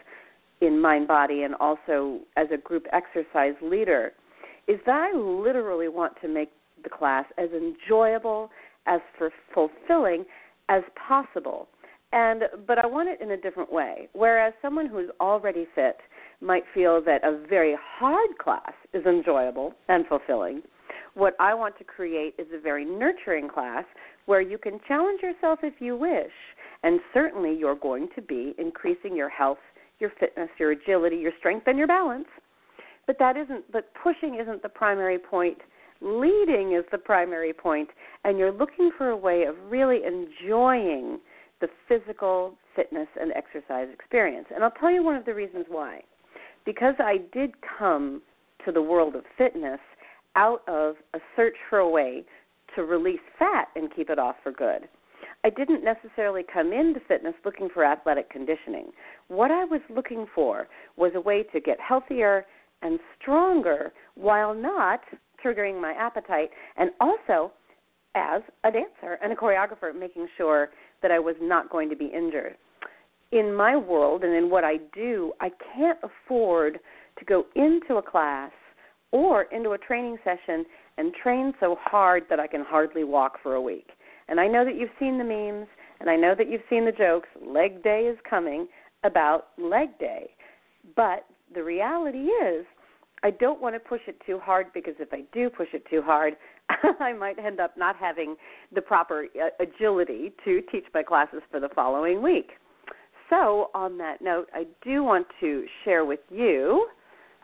in 0.62 0.80
mind 0.80 1.08
body 1.08 1.44
and 1.44 1.54
also 1.56 2.20
as 2.38 2.48
a 2.54 2.58
group 2.58 2.86
exercise 2.94 3.56
leader, 3.62 4.14
is 4.68 4.80
that 4.86 5.12
I 5.14 5.18
literally 5.18 5.90
want 5.90 6.14
to 6.22 6.28
make 6.28 6.52
the 6.84 6.90
class 6.90 7.26
as 7.38 7.50
enjoyable, 7.52 8.50
as 8.86 9.02
fulfilling 9.54 10.26
as 10.70 10.82
possible. 11.08 11.68
And 12.12 12.44
but 12.68 12.78
I 12.78 12.86
want 12.86 13.10
it 13.10 13.22
in 13.22 13.32
a 13.32 13.38
different 13.38 13.72
way. 13.72 14.08
Whereas 14.14 14.54
someone 14.62 14.88
who's 14.88 15.10
already 15.20 15.68
fit 15.76 15.98
might 16.42 16.64
feel 16.74 17.02
that 17.04 17.24
a 17.24 17.46
very 17.48 17.76
hard 17.98 18.38
class 18.38 18.74
is 18.94 19.06
enjoyable 19.06 19.74
and 19.88 20.06
fulfilling. 20.08 20.62
What 21.14 21.36
I 21.40 21.54
want 21.54 21.78
to 21.78 21.84
create 21.84 22.36
is 22.38 22.48
a 22.54 22.60
very 22.60 22.86
nurturing 22.86 23.50
class 23.50 23.86
where 24.26 24.42
you 24.42 24.58
can 24.58 24.80
challenge 24.88 25.22
yourself 25.22 25.60
if 25.64 25.76
you 25.80 25.96
wish. 25.96 26.32
And 26.84 27.00
certainly 27.14 27.56
you're 27.58 27.76
going 27.76 28.10
to 28.16 28.22
be 28.22 28.54
increasing 28.58 29.16
your 29.16 29.30
health, 29.30 29.58
your 30.00 30.12
fitness, 30.20 30.50
your 30.60 30.72
agility, 30.72 31.16
your 31.16 31.32
strength, 31.40 31.68
and 31.68 31.78
your 31.78 31.88
balance. 31.88 32.28
But 33.08 33.18
that 33.20 33.38
isn't, 33.38 33.72
but 33.72 33.92
pushing 34.02 34.40
isn't 34.42 34.62
the 34.62 34.70
primary 34.70 35.18
point. 35.18 35.58
Leading 36.02 36.74
is 36.74 36.84
the 36.92 36.98
primary 36.98 37.54
point, 37.54 37.90
and 38.26 38.38
you're 38.38 38.52
looking 38.52 38.92
for 38.98 39.10
a 39.10 39.18
way 39.18 39.44
of 39.44 39.56
really 39.70 40.02
enjoying 40.06 41.20
the 41.62 41.68
physical 41.88 42.56
fitness 42.76 43.08
and 43.20 43.32
exercise 43.34 43.88
experience. 43.94 44.48
And 44.54 44.64
I'll 44.64 44.72
tell 44.72 44.92
you 44.92 45.04
one 45.04 45.16
of 45.16 45.26
the 45.26 45.34
reasons 45.34 45.66
why 45.70 46.02
because 46.66 46.96
I 47.00 47.18
did 47.32 47.52
come 47.78 48.22
to 48.66 48.72
the 48.72 48.82
world 48.82 49.16
of 49.16 49.24
fitness 49.38 49.80
out 50.36 50.68
of 50.68 50.96
a 51.14 51.20
search 51.36 51.56
for 51.70 51.80
a 51.80 51.90
way 51.90 52.24
to 52.76 52.84
release 52.84 53.20
fat 53.40 53.68
and 53.76 53.94
keep 53.96 54.10
it 54.10 54.20
off 54.20 54.36
for 54.44 54.52
good. 54.52 54.90
I 55.44 55.50
didn't 55.52 55.84
necessarily 55.84 56.44
come 56.52 56.74
into 56.74 57.00
fitness 57.08 57.36
looking 57.46 57.70
for 57.72 57.86
athletic 57.86 58.30
conditioning. 58.32 58.88
What 59.28 59.52
I 59.52 59.64
was 59.64 59.82
looking 59.90 60.26
for 60.34 60.68
was 60.98 61.12
a 61.16 61.22
way 61.22 61.44
to 61.54 61.60
get 61.60 61.80
healthier 61.80 62.46
and 62.82 63.00
stronger 63.22 63.94
while 64.16 64.54
not 64.54 65.02
triggering 65.44 65.80
my 65.80 65.94
appetite 65.94 66.50
and 66.78 66.90
also 67.00 67.52
as 68.16 68.42
a 68.64 68.72
dancer 68.72 69.20
and 69.22 69.32
a 69.32 69.36
choreographer 69.36 69.98
making 69.98 70.28
sure 70.38 70.70
that 71.06 71.12
I 71.12 71.20
was 71.20 71.36
not 71.40 71.70
going 71.70 71.88
to 71.92 71.96
be 71.96 72.08
injured 72.08 72.56
in 73.32 73.54
my 73.54 73.76
world 73.76 74.24
and 74.24 74.34
in 74.34 74.50
what 74.50 74.64
I 74.64 74.78
do, 74.94 75.34
I 75.40 75.52
can't 75.76 76.00
afford 76.02 76.80
to 77.20 77.26
go 77.26 77.46
into 77.56 77.98
a 77.98 78.02
class 78.02 78.52
or 79.12 79.44
into 79.44 79.72
a 79.72 79.78
training 79.78 80.18
session 80.24 80.66
and 80.98 81.14
train 81.14 81.54
so 81.60 81.78
hard 81.80 82.24
that 82.30 82.40
I 82.40 82.48
can 82.48 82.64
hardly 82.64 83.04
walk 83.04 83.38
for 83.44 83.56
a 83.56 83.62
week. 83.62 83.90
And 84.30 84.40
I 84.40 84.48
know 84.48 84.66
that 84.66 84.76
you've 84.76 84.90
seen 85.00 85.18
the 85.18 85.24
memes 85.24 85.68
and 86.00 86.10
I 86.10 86.16
know 86.16 86.34
that 86.36 86.50
you've 86.50 86.62
seen 86.70 86.86
the 86.86 86.92
jokes. 86.92 87.30
Leg 87.46 87.84
day 87.84 88.04
is 88.12 88.18
coming 88.28 88.68
about 89.04 89.50
leg 89.58 89.98
day. 90.00 90.32
But 90.96 91.26
the 91.54 91.64
reality 91.64 92.26
is, 92.26 92.66
I 93.24 93.32
don't 93.32 93.62
want 93.62 93.76
to 93.76 93.80
push 93.80 94.02
it 94.08 94.22
too 94.26 94.40
hard 94.40 94.68
because 94.74 94.96
if 95.00 95.14
I 95.14 95.24
do 95.34 95.50
push 95.50 95.70
it 95.74 95.86
too 95.90 96.02
hard, 96.02 96.36
I 97.00 97.14
might 97.14 97.38
end 97.40 97.60
up 97.60 97.78
not 97.78 97.96
having 97.96 98.36
the 98.74 98.82
proper 98.82 99.26
uh, 99.36 99.64
agility 99.64 100.34
to 100.44 100.62
teach 100.72 100.86
my 100.94 101.04
classes 101.04 101.42
for 101.52 101.60
the 101.60 101.70
following 101.70 102.22
week. 102.22 102.52
So, 103.30 103.72
on 103.74 103.98
that 103.98 104.22
note, 104.22 104.48
I 104.54 104.66
do 104.84 105.04
want 105.04 105.26
to 105.40 105.66
share 105.84 106.06
with 106.06 106.20
you 106.30 106.88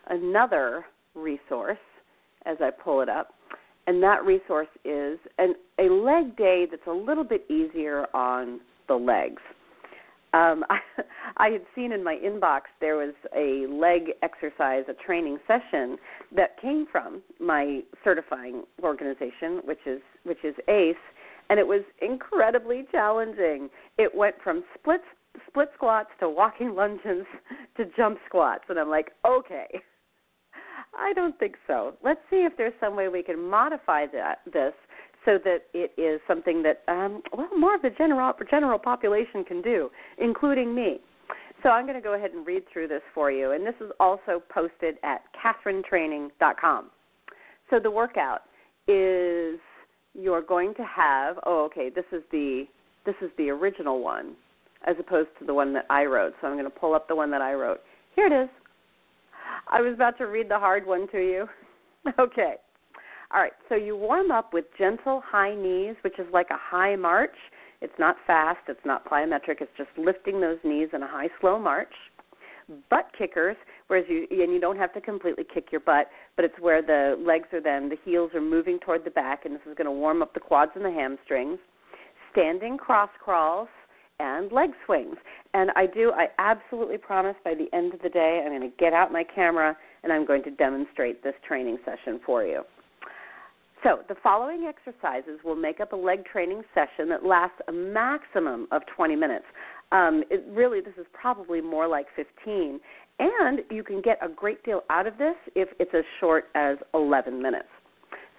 another 0.09 0.85
resource 1.15 1.77
as 2.45 2.57
I 2.61 2.69
pull 2.69 3.01
it 3.01 3.09
up. 3.09 3.33
And 3.87 4.01
that 4.03 4.23
resource 4.23 4.67
is 4.85 5.17
an, 5.39 5.55
a 5.79 5.89
leg 5.89 6.37
day 6.37 6.67
that's 6.69 6.85
a 6.87 6.91
little 6.91 7.23
bit 7.23 7.45
easier 7.49 8.05
on 8.13 8.59
the 8.87 8.93
legs. 8.93 9.41
Um, 10.33 10.63
I, 10.69 10.79
I 11.37 11.49
had 11.49 11.61
seen 11.75 11.91
in 11.91 12.03
my 12.03 12.15
inbox 12.15 12.61
there 12.79 12.97
was 12.97 13.13
a 13.35 13.65
leg 13.71 14.11
exercise, 14.23 14.83
a 14.87 14.93
training 14.93 15.39
session 15.47 15.97
that 16.35 16.59
came 16.61 16.85
from 16.91 17.21
my 17.39 17.81
certifying 18.03 18.63
organization, 18.83 19.61
which 19.65 19.79
is 19.85 20.01
which 20.23 20.43
is 20.43 20.55
ACE, 20.67 20.95
and 21.49 21.59
it 21.59 21.67
was 21.67 21.81
incredibly 22.01 22.85
challenging. 22.91 23.69
It 23.97 24.13
went 24.13 24.35
from 24.43 24.63
split 24.77 25.01
split 25.47 25.69
squats 25.75 26.09
to 26.19 26.29
walking 26.29 26.75
lunges 26.75 27.25
to 27.77 27.85
jump 27.97 28.17
squats 28.27 28.63
and 28.69 28.79
I'm 28.79 28.89
like, 28.89 29.11
"Okay. 29.25 29.67
I 30.97 31.13
don't 31.13 31.37
think 31.39 31.55
so. 31.67 31.93
Let's 32.03 32.19
see 32.29 32.43
if 32.43 32.57
there's 32.57 32.73
some 32.81 32.97
way 32.97 33.07
we 33.07 33.23
can 33.23 33.49
modify 33.49 34.07
that 34.07 34.39
this 34.51 34.73
so 35.25 35.37
that 35.43 35.63
it 35.73 35.91
is 35.97 36.19
something 36.27 36.63
that 36.63 36.81
um 36.87 37.21
well 37.35 37.49
more 37.57 37.75
of 37.75 37.81
the 37.81 37.91
general 37.91 38.33
general 38.49 38.79
population 38.79 39.43
can 39.43 39.61
do, 39.61 39.89
including 40.17 40.73
me. 40.73 40.99
So 41.63 41.69
I'm 41.69 41.85
going 41.85 41.95
to 41.95 42.01
go 42.01 42.15
ahead 42.15 42.31
and 42.31 42.45
read 42.45 42.63
through 42.73 42.87
this 42.87 43.03
for 43.13 43.31
you, 43.31 43.51
and 43.51 43.65
this 43.65 43.75
is 43.79 43.91
also 43.99 44.41
posted 44.49 44.95
at 45.03 45.21
catherinetraining.com. 45.37 46.89
So 47.69 47.79
the 47.79 47.91
workout 47.91 48.41
is 48.87 49.59
you're 50.13 50.41
going 50.41 50.73
to 50.75 50.83
have 50.83 51.37
oh 51.45 51.63
okay 51.65 51.89
this 51.89 52.05
is 52.11 52.23
the 52.31 52.65
this 53.05 53.15
is 53.21 53.29
the 53.37 53.49
original 53.49 54.03
one 54.03 54.35
as 54.85 54.95
opposed 54.99 55.29
to 55.39 55.45
the 55.45 55.53
one 55.53 55.73
that 55.73 55.85
I 55.89 56.05
wrote. 56.05 56.33
So 56.41 56.47
I'm 56.47 56.53
going 56.53 56.65
to 56.65 56.69
pull 56.69 56.95
up 56.95 57.07
the 57.07 57.15
one 57.15 57.31
that 57.31 57.41
I 57.41 57.53
wrote. 57.53 57.81
Here 58.15 58.25
it 58.25 58.33
is. 58.33 58.49
I 59.67 59.81
was 59.81 59.93
about 59.93 60.17
to 60.17 60.25
read 60.25 60.49
the 60.49 60.57
hard 60.57 60.85
one 60.85 61.07
to 61.11 61.19
you. 61.19 61.47
okay. 62.19 62.55
All 63.33 63.41
right. 63.41 63.53
So 63.69 63.75
you 63.75 63.95
warm 63.95 64.31
up 64.31 64.53
with 64.53 64.65
gentle 64.77 65.21
high 65.25 65.55
knees, 65.55 65.95
which 66.03 66.19
is 66.19 66.27
like 66.33 66.49
a 66.49 66.57
high 66.59 66.95
march. 66.95 67.35
It's 67.81 67.93
not 67.97 68.15
fast, 68.27 68.59
it's 68.67 68.85
not 68.85 69.09
plyometric, 69.09 69.59
it's 69.59 69.71
just 69.75 69.89
lifting 69.97 70.39
those 70.39 70.59
knees 70.63 70.89
in 70.93 71.01
a 71.01 71.07
high 71.07 71.29
slow 71.39 71.57
march. 71.57 71.93
Butt 72.91 73.07
kickers, 73.17 73.57
whereas 73.87 74.05
you 74.07 74.27
and 74.29 74.53
you 74.53 74.61
don't 74.61 74.77
have 74.77 74.93
to 74.93 75.01
completely 75.01 75.43
kick 75.51 75.71
your 75.71 75.81
butt, 75.81 76.07
but 76.35 76.45
it's 76.45 76.59
where 76.59 76.83
the 76.83 77.21
legs 77.25 77.47
are 77.53 77.61
then 77.61 77.89
the 77.89 77.97
heels 78.05 78.31
are 78.35 78.41
moving 78.41 78.79
toward 78.79 79.03
the 79.03 79.09
back 79.09 79.45
and 79.45 79.55
this 79.55 79.61
is 79.67 79.75
going 79.75 79.85
to 79.85 79.91
warm 79.91 80.21
up 80.21 80.33
the 80.33 80.39
quads 80.39 80.71
and 80.75 80.85
the 80.85 80.91
hamstrings. 80.91 81.57
Standing 82.31 82.77
cross 82.77 83.09
crawls, 83.19 83.67
and 84.21 84.51
leg 84.51 84.69
swings. 84.85 85.15
And 85.53 85.71
I 85.75 85.87
do, 85.87 86.11
I 86.15 86.27
absolutely 86.37 86.97
promise 86.97 87.35
by 87.43 87.55
the 87.55 87.67
end 87.75 87.93
of 87.93 88.01
the 88.01 88.09
day, 88.09 88.41
I'm 88.45 88.51
going 88.51 88.69
to 88.69 88.77
get 88.77 88.93
out 88.93 89.11
my 89.11 89.23
camera 89.23 89.75
and 90.03 90.13
I'm 90.13 90.25
going 90.25 90.43
to 90.43 90.51
demonstrate 90.51 91.23
this 91.23 91.33
training 91.47 91.79
session 91.83 92.19
for 92.25 92.43
you. 92.43 92.61
So, 93.83 94.01
the 94.07 94.15
following 94.21 94.69
exercises 94.69 95.39
will 95.43 95.55
make 95.55 95.79
up 95.79 95.91
a 95.91 95.95
leg 95.95 96.23
training 96.25 96.61
session 96.75 97.09
that 97.09 97.25
lasts 97.25 97.59
a 97.67 97.71
maximum 97.71 98.67
of 98.71 98.83
20 98.95 99.15
minutes. 99.15 99.45
Um, 99.91 100.23
it 100.29 100.45
really, 100.49 100.81
this 100.81 100.93
is 100.99 101.07
probably 101.13 101.61
more 101.61 101.87
like 101.87 102.05
15. 102.15 102.79
And 103.19 103.59
you 103.71 103.83
can 103.83 104.01
get 104.01 104.19
a 104.21 104.29
great 104.29 104.63
deal 104.63 104.83
out 104.89 105.07
of 105.07 105.17
this 105.17 105.35
if 105.55 105.69
it's 105.79 105.91
as 105.95 106.03
short 106.19 106.45
as 106.53 106.77
11 106.93 107.41
minutes. 107.41 107.67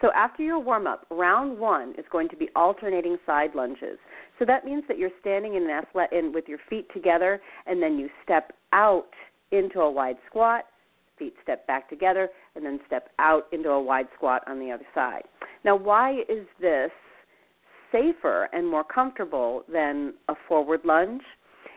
So 0.01 0.11
after 0.17 0.43
your 0.43 0.59
warm 0.59 0.87
up, 0.87 1.07
round 1.11 1.59
one 1.59 1.95
is 1.97 2.05
going 2.11 2.29
to 2.31 2.37
be 2.37 2.49
alternating 2.57 3.17
side 3.25 3.55
lunges. 3.55 3.99
So 4.39 4.45
that 4.45 4.65
means 4.65 4.83
that 4.89 4.99
you're 4.99 5.11
standing 5.21 5.55
in 5.55 5.65
an 5.65 5.71
athlete 5.71 6.09
in 6.11 6.33
with 6.33 6.49
your 6.49 6.59
feet 6.69 6.87
together, 6.93 7.41
and 7.67 7.81
then 7.81 7.99
you 7.99 8.09
step 8.25 8.53
out 8.73 9.11
into 9.53 9.81
a 9.81 9.91
wide 9.91 10.17
squat, 10.29 10.65
feet 11.19 11.35
step 11.43 11.65
back 11.69 11.89
together, 11.89 12.29
and 12.57 12.65
then 12.65 12.81
step 12.87 13.11
out 13.21 13.47
into 13.53 13.71
a 13.71 13.81
wide 13.81 14.09
squat 14.17 14.43
on 14.49 14.59
the 14.59 14.73
other 14.73 14.87
side. 14.93 15.23
Now, 15.65 15.77
why 15.77 16.21
is 16.29 16.47
this 16.61 16.91
safer 17.91 18.49
and 18.53 18.67
more 18.69 18.85
comfortable 18.85 19.65
than 19.73 20.15
a 20.29 20.35
forward 20.49 20.81
lunge? 20.85 21.23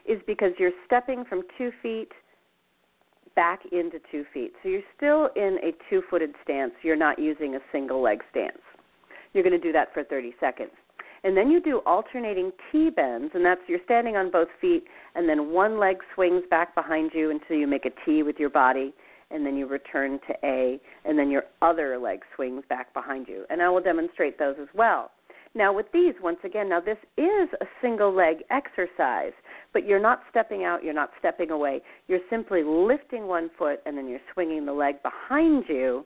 Is 0.08 0.22
because 0.28 0.52
you're 0.60 0.72
stepping 0.86 1.26
from 1.26 1.42
two 1.58 1.72
feet 1.82 2.12
back 3.36 3.62
into 3.72 4.00
two 4.12 4.24
feet. 4.34 4.54
So 4.64 4.70
you're 4.70 4.82
still 4.96 5.30
in 5.36 5.58
a 5.64 5.74
two 5.90 6.02
footed 6.10 6.34
stance. 6.44 6.74
You're 6.84 6.96
not 6.96 7.20
using 7.20 7.56
a 7.56 7.60
single 7.72 8.02
leg 8.02 8.22
stance. 8.32 8.62
You're 9.34 9.44
going 9.44 9.60
to 9.60 9.60
do 9.60 9.74
that 9.74 9.94
for 9.94 10.04
30 10.04 10.34
seconds. 10.40 10.72
And 11.24 11.36
then 11.36 11.50
you 11.50 11.60
do 11.60 11.80
alternating 11.88 12.52
T 12.72 12.92
bends, 12.92 13.32
and 13.34 13.44
that's 13.44 13.62
you're 13.68 13.80
standing 13.84 14.16
on 14.16 14.30
both 14.30 14.48
feet, 14.62 14.84
and 15.16 15.28
then 15.28 15.52
one 15.52 15.80
leg 15.80 15.98
swings 16.14 16.44
back 16.52 16.76
behind 16.76 17.12
you 17.14 17.32
until 17.32 17.58
you 17.58 17.66
make 17.66 17.86
a 17.86 18.06
T 18.06 18.22
with 18.22 18.38
your 18.38 18.52
body, 18.52 18.94
and 19.32 19.46
then 19.46 19.56
you 19.56 19.68
return 19.68 20.20
to 20.28 20.34
A, 20.44 20.80
and 21.04 21.18
then 21.18 21.30
your 21.30 21.44
other 21.62 21.98
leg 21.98 22.20
swings 22.36 22.64
back 22.70 22.94
behind 22.94 23.28
you. 23.28 23.46
And 23.50 23.62
I 23.62 23.70
will 23.70 23.82
demonstrate 23.82 24.38
those 24.38 24.56
as 24.62 24.68
well. 24.74 25.12
Now, 25.56 25.72
with 25.72 25.86
these, 25.94 26.14
once 26.22 26.40
again, 26.44 26.68
now 26.68 26.82
this 26.82 26.98
is 27.18 27.50
a 27.62 27.66
single 27.82 28.14
leg 28.14 28.44
exercise, 28.52 29.32
but 29.72 29.88
you're 29.88 30.02
not 30.02 30.22
stepping 30.30 30.66
out, 30.66 30.84
you're 30.84 30.94
not 30.94 31.12
stepping 31.18 31.50
away. 31.52 31.82
You're 32.10 32.20
simply 32.30 32.62
lifting 32.62 33.26
one 33.26 33.50
foot 33.58 33.80
and 33.86 33.98
then 33.98 34.10
you're 34.10 34.20
swinging 34.34 34.66
the 34.66 34.74
leg 34.74 34.96
behind 35.02 35.64
you, 35.70 36.06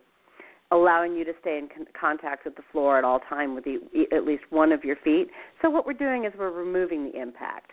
allowing 0.70 1.16
you 1.16 1.26
to 1.26 1.34
stay 1.42 1.58
in 1.58 1.68
con- 1.68 1.88
contact 2.00 2.46
with 2.46 2.56
the 2.56 2.62
floor 2.72 3.00
at 3.00 3.04
all 3.04 3.22
time 3.28 3.56
with 3.56 3.64
the, 3.64 3.80
at 4.16 4.24
least 4.24 4.44
one 4.52 4.72
of 4.72 4.84
your 4.84 4.98
feet. 4.98 5.30
So, 5.64 5.70
what 5.72 5.88
we're 5.88 5.94
doing 5.94 6.26
is 6.26 6.34
we're 6.38 6.52
removing 6.52 7.12
the 7.12 7.20
impact. 7.20 7.72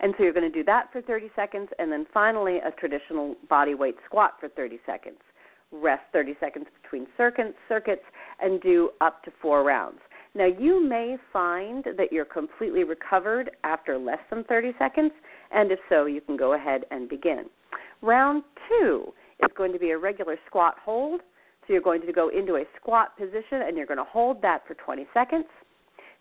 And 0.00 0.14
so 0.16 0.24
you're 0.24 0.32
going 0.32 0.50
to 0.50 0.58
do 0.58 0.64
that 0.64 0.90
for 0.92 1.02
30 1.02 1.30
seconds, 1.36 1.68
and 1.78 1.90
then 1.90 2.06
finally 2.12 2.58
a 2.58 2.70
traditional 2.72 3.36
body 3.48 3.74
weight 3.74 3.96
squat 4.04 4.34
for 4.40 4.48
30 4.48 4.80
seconds. 4.84 5.18
Rest 5.70 6.02
30 6.12 6.36
seconds 6.40 6.66
between 6.82 7.06
circuits, 7.16 7.54
circuits, 7.68 8.02
and 8.40 8.60
do 8.60 8.90
up 9.00 9.22
to 9.24 9.32
four 9.40 9.62
rounds. 9.62 10.00
Now, 10.34 10.46
you 10.46 10.82
may 10.86 11.16
find 11.32 11.84
that 11.96 12.10
you're 12.10 12.24
completely 12.24 12.84
recovered 12.84 13.50
after 13.64 13.98
less 13.98 14.18
than 14.30 14.44
30 14.44 14.72
seconds, 14.78 15.12
and 15.50 15.70
if 15.70 15.78
so, 15.88 16.06
you 16.06 16.20
can 16.20 16.36
go 16.36 16.54
ahead 16.54 16.84
and 16.90 17.08
begin. 17.08 17.44
Round 18.00 18.42
two 18.68 19.12
is 19.42 19.50
going 19.56 19.72
to 19.72 19.78
be 19.78 19.90
a 19.90 19.98
regular 19.98 20.36
squat 20.46 20.76
hold. 20.82 21.20
So 21.66 21.72
you're 21.72 21.82
going 21.82 22.00
to 22.02 22.12
go 22.12 22.28
into 22.28 22.56
a 22.56 22.64
squat 22.80 23.16
position 23.16 23.62
and 23.66 23.76
you're 23.76 23.86
going 23.86 23.98
to 23.98 24.04
hold 24.04 24.42
that 24.42 24.66
for 24.66 24.74
20 24.74 25.06
seconds. 25.14 25.44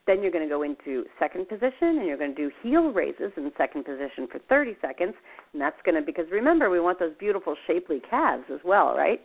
Then 0.07 0.21
you're 0.21 0.31
going 0.31 0.47
to 0.47 0.53
go 0.53 0.63
into 0.63 1.05
second 1.19 1.47
position 1.47 1.99
and 1.99 2.05
you're 2.05 2.17
going 2.17 2.35
to 2.35 2.49
do 2.49 2.51
heel 2.63 2.91
raises 2.91 3.31
in 3.37 3.51
second 3.57 3.85
position 3.85 4.27
for 4.31 4.39
30 4.49 4.75
seconds. 4.81 5.13
And 5.53 5.61
that's 5.61 5.77
going 5.85 5.95
to, 5.95 6.01
because 6.01 6.25
remember, 6.31 6.69
we 6.69 6.79
want 6.79 6.99
those 6.99 7.13
beautiful 7.19 7.55
shapely 7.67 8.01
calves 8.09 8.45
as 8.51 8.59
well, 8.63 8.95
right? 8.95 9.21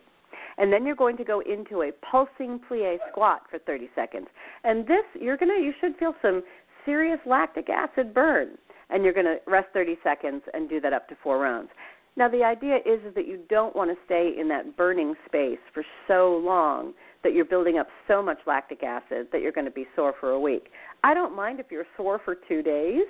and 0.59 0.73
then 0.73 0.87
you're 0.87 0.97
going 0.97 1.17
to 1.17 1.25
go 1.25 1.41
into 1.41 1.83
a 1.83 1.93
pulsing 2.11 2.61
plie 2.69 2.99
squat 3.11 3.43
for 3.51 3.59
30 3.61 3.91
seconds. 3.95 4.27
And 4.65 4.87
this, 4.87 5.05
you're 5.21 5.37
going 5.37 5.55
to, 5.55 5.62
you 5.62 5.73
should 5.81 5.97
feel 5.97 6.15
some 6.23 6.43
serious 6.85 7.19
lactic 7.27 7.69
acid 7.69 8.15
burn, 8.15 8.57
and 8.91 9.05
you're 9.05 9.12
going 9.12 9.27
to 9.27 9.39
rest 9.47 9.69
30 9.73 9.97
seconds 10.03 10.43
and 10.55 10.69
do 10.69 10.81
that 10.81 10.93
up 10.93 11.09
to 11.09 11.17
four 11.23 11.39
rounds. 11.39 11.69
Now 12.17 12.29
the 12.29 12.43
idea 12.43 12.77
is, 12.77 13.01
is 13.07 13.15
that 13.15 13.29
you 13.29 13.41
don't 13.51 13.77
want 13.77 13.91
to 13.91 13.97
stay 14.07 14.35
in 14.39 14.49
that 14.49 14.77
burning 14.77 15.15
space 15.27 15.59
for 15.75 15.85
so 16.09 16.41
long 16.43 16.95
that 17.27 17.35
you're 17.35 17.45
building 17.45 17.77
up 17.77 17.89
so 18.07 18.23
much 18.23 18.39
lactic 18.47 18.85
acid 18.85 19.27
that 19.33 19.43
you're 19.43 19.51
going 19.51 19.65
to 19.65 19.71
be 19.73 19.85
sore 19.97 20.15
for 20.21 20.31
a 20.31 20.41
week. 20.41 20.69
I 21.03 21.12
don't 21.12 21.35
mind 21.35 21.59
if 21.59 21.67
you're 21.71 21.87
sore 21.97 22.21
for 22.25 22.37
2 22.37 22.62
days, 22.62 23.03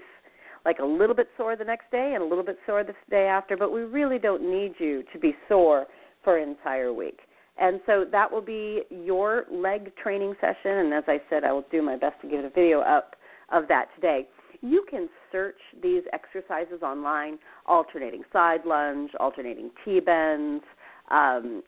like 0.65 0.79
a 0.79 0.85
little 0.85 1.15
bit 1.15 1.29
sore 1.37 1.55
the 1.55 1.65
next 1.65 1.91
day 1.91 2.13
and 2.15 2.23
a 2.23 2.27
little 2.27 2.43
bit 2.43 2.59
sore 2.65 2.83
the 2.83 2.95
day 3.11 3.27
after, 3.27 3.59
but 3.59 3.75
we 3.75 3.83
really 3.83 4.19
don't 4.19 4.43
need 4.43 4.73
you 4.79 5.05
to 5.13 5.19
be 5.19 5.37
sore 5.51 5.85
for 6.25 6.39
an 6.39 6.49
entire 6.49 6.95
week. 6.95 7.19
And 7.59 7.79
so 7.85 8.07
that 8.11 8.33
will 8.33 8.41
be 8.41 8.85
your 8.89 9.45
leg 9.51 9.93
training 10.03 10.35
session. 10.41 10.79
And 10.79 10.95
as 10.95 11.05
I 11.09 11.21
said, 11.29 11.45
I 11.45 11.53
will 11.53 11.67
do 11.71 11.83
my 11.83 11.97
best 11.99 12.19
to 12.23 12.29
get 12.29 12.43
a 12.43 12.49
video 12.49 12.81
up 12.81 13.17
of 13.53 13.69
that 13.69 13.89
today. 13.97 14.29
You 14.63 14.87
can 14.89 15.11
search 15.31 15.59
these 15.83 16.05
exercises 16.15 16.81
online 16.83 17.39
alternating 17.67 18.23
side 18.33 18.61
lunge, 18.65 19.11
alternating 19.21 19.73
T 19.85 20.01
bends, 20.01 20.65
um, 21.11 21.63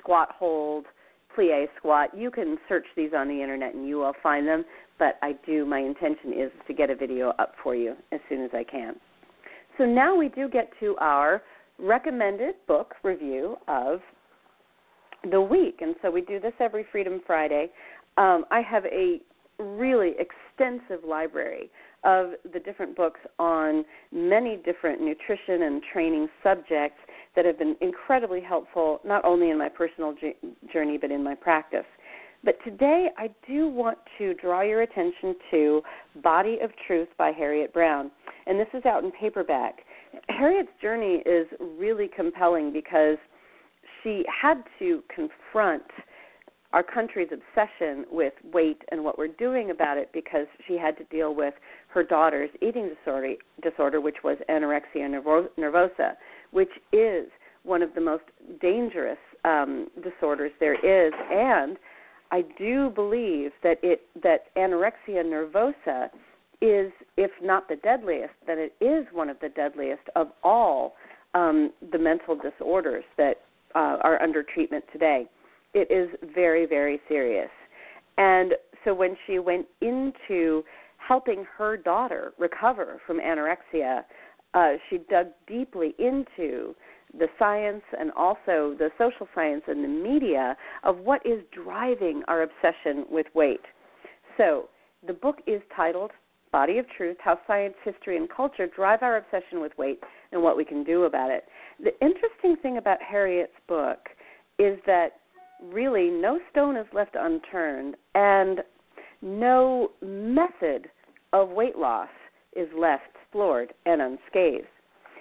squat 0.00 0.30
hold, 0.36 0.86
plie 1.36 1.66
squat. 1.76 2.16
You 2.16 2.30
can 2.30 2.58
search 2.68 2.86
these 2.96 3.10
on 3.16 3.28
the 3.28 3.40
internet 3.40 3.74
and 3.74 3.86
you 3.86 3.96
will 3.96 4.14
find 4.22 4.46
them. 4.46 4.64
But 4.98 5.18
I 5.22 5.34
do, 5.46 5.64
my 5.64 5.80
intention 5.80 6.32
is 6.32 6.50
to 6.66 6.74
get 6.74 6.90
a 6.90 6.94
video 6.94 7.30
up 7.38 7.54
for 7.62 7.74
you 7.74 7.94
as 8.12 8.20
soon 8.28 8.42
as 8.44 8.50
I 8.52 8.64
can. 8.64 8.94
So 9.78 9.84
now 9.84 10.16
we 10.16 10.28
do 10.28 10.48
get 10.48 10.70
to 10.80 10.96
our 11.00 11.42
recommended 11.78 12.54
book 12.68 12.94
review 13.02 13.56
of 13.68 14.00
the 15.30 15.40
week. 15.40 15.78
And 15.80 15.94
so 16.02 16.10
we 16.10 16.20
do 16.20 16.38
this 16.40 16.52
every 16.60 16.84
Freedom 16.92 17.20
Friday. 17.26 17.70
Um, 18.16 18.44
I 18.50 18.60
have 18.60 18.84
a 18.86 19.20
really 19.58 20.12
extensive 20.18 21.04
library 21.06 21.70
of 22.04 22.30
the 22.52 22.60
different 22.60 22.96
books 22.96 23.20
on 23.38 23.84
many 24.10 24.56
different 24.56 25.00
nutrition 25.00 25.62
and 25.62 25.82
training 25.92 26.28
subjects 26.42 26.98
that 27.36 27.44
have 27.44 27.58
been 27.58 27.76
incredibly 27.80 28.40
helpful, 28.40 29.00
not 29.04 29.24
only 29.24 29.50
in 29.50 29.58
my 29.58 29.68
personal 29.68 30.14
journey, 30.72 30.98
but 30.98 31.10
in 31.10 31.22
my 31.22 31.34
practice. 31.34 31.84
But 32.44 32.56
today 32.64 33.08
I 33.16 33.30
do 33.46 33.68
want 33.68 33.98
to 34.18 34.34
draw 34.34 34.62
your 34.62 34.82
attention 34.82 35.36
to 35.52 35.82
Body 36.22 36.58
of 36.60 36.70
Truth 36.86 37.08
by 37.16 37.30
Harriet 37.30 37.72
Brown. 37.72 38.10
And 38.46 38.58
this 38.58 38.66
is 38.74 38.84
out 38.84 39.04
in 39.04 39.12
paperback. 39.12 39.78
Harriet's 40.28 40.72
journey 40.80 41.22
is 41.24 41.46
really 41.78 42.08
compelling 42.14 42.72
because 42.72 43.16
she 44.02 44.24
had 44.28 44.64
to 44.80 45.02
confront 45.14 45.84
our 46.72 46.82
country's 46.82 47.28
obsession 47.32 48.04
with 48.10 48.32
weight 48.52 48.82
and 48.90 49.04
what 49.04 49.18
we're 49.18 49.28
doing 49.28 49.70
about 49.70 49.98
it 49.98 50.10
because 50.12 50.46
she 50.66 50.76
had 50.76 50.96
to 50.96 51.04
deal 51.04 51.34
with 51.34 51.54
her 51.88 52.02
daughter's 52.02 52.50
eating 52.62 52.88
disorder, 52.88 53.34
disorder 53.62 54.00
which 54.00 54.16
was 54.24 54.38
anorexia 54.48 55.08
nervosa, 55.58 56.12
which 56.50 56.70
is 56.92 57.26
one 57.64 57.82
of 57.82 57.94
the 57.94 58.00
most 58.00 58.24
dangerous 58.60 59.18
um, 59.44 59.88
disorders 60.02 60.52
there 60.60 60.74
is. 60.74 61.12
And 61.30 61.76
I 62.30 62.42
do 62.58 62.90
believe 62.90 63.50
that 63.62 63.78
it 63.82 64.02
that 64.22 64.54
anorexia 64.56 65.22
nervosa 65.22 66.08
is, 66.62 66.92
if 67.16 67.30
not 67.42 67.68
the 67.68 67.76
deadliest, 67.76 68.34
then 68.46 68.58
it 68.58 68.74
is 68.80 69.04
one 69.12 69.28
of 69.28 69.36
the 69.40 69.50
deadliest 69.50 70.02
of 70.16 70.28
all 70.42 70.94
um, 71.34 71.72
the 71.90 71.98
mental 71.98 72.36
disorders 72.36 73.04
that 73.18 73.42
uh, 73.74 73.98
are 74.02 74.20
under 74.22 74.42
treatment 74.42 74.84
today. 74.92 75.26
It 75.74 75.90
is 75.90 76.08
very, 76.34 76.66
very 76.66 77.00
serious. 77.08 77.50
And 78.18 78.54
so 78.84 78.94
when 78.94 79.16
she 79.26 79.38
went 79.38 79.66
into 79.80 80.62
helping 80.96 81.44
her 81.56 81.76
daughter 81.76 82.32
recover 82.38 83.00
from 83.06 83.20
anorexia, 83.20 84.02
uh, 84.54 84.72
she 84.88 84.98
dug 85.10 85.28
deeply 85.46 85.94
into 85.98 86.74
the 87.18 87.26
science 87.38 87.82
and 87.98 88.10
also 88.12 88.74
the 88.78 88.90
social 88.98 89.28
science 89.34 89.62
and 89.66 89.82
the 89.84 89.88
media 89.88 90.56
of 90.84 90.98
what 90.98 91.24
is 91.26 91.42
driving 91.52 92.22
our 92.28 92.42
obsession 92.42 93.04
with 93.10 93.26
weight. 93.34 93.60
So 94.36 94.68
the 95.06 95.12
book 95.12 95.38
is 95.46 95.60
titled 95.74 96.10
Body 96.52 96.78
of 96.78 96.86
Truth 96.96 97.16
How 97.22 97.38
Science, 97.46 97.74
History, 97.84 98.16
and 98.16 98.28
Culture 98.28 98.66
Drive 98.66 99.02
Our 99.02 99.16
Obsession 99.18 99.60
with 99.60 99.72
Weight 99.78 100.00
and 100.32 100.42
What 100.42 100.56
We 100.56 100.64
Can 100.64 100.84
Do 100.84 101.04
About 101.04 101.30
It. 101.30 101.44
The 101.82 101.92
interesting 102.04 102.56
thing 102.62 102.76
about 102.76 102.98
Harriet's 103.02 103.52
book 103.68 103.98
is 104.58 104.78
that 104.86 105.12
really 105.62 106.10
no 106.10 106.40
stone 106.50 106.76
is 106.76 106.86
left 106.92 107.16
unturned 107.18 107.96
and 108.14 108.60
no 109.20 109.90
method 110.02 110.88
of 111.32 111.50
weight 111.50 111.76
loss 111.76 112.08
is 112.54 112.68
left 112.76 113.04
explored 113.32 113.72
and 113.86 114.02
unscathed. 114.02 114.66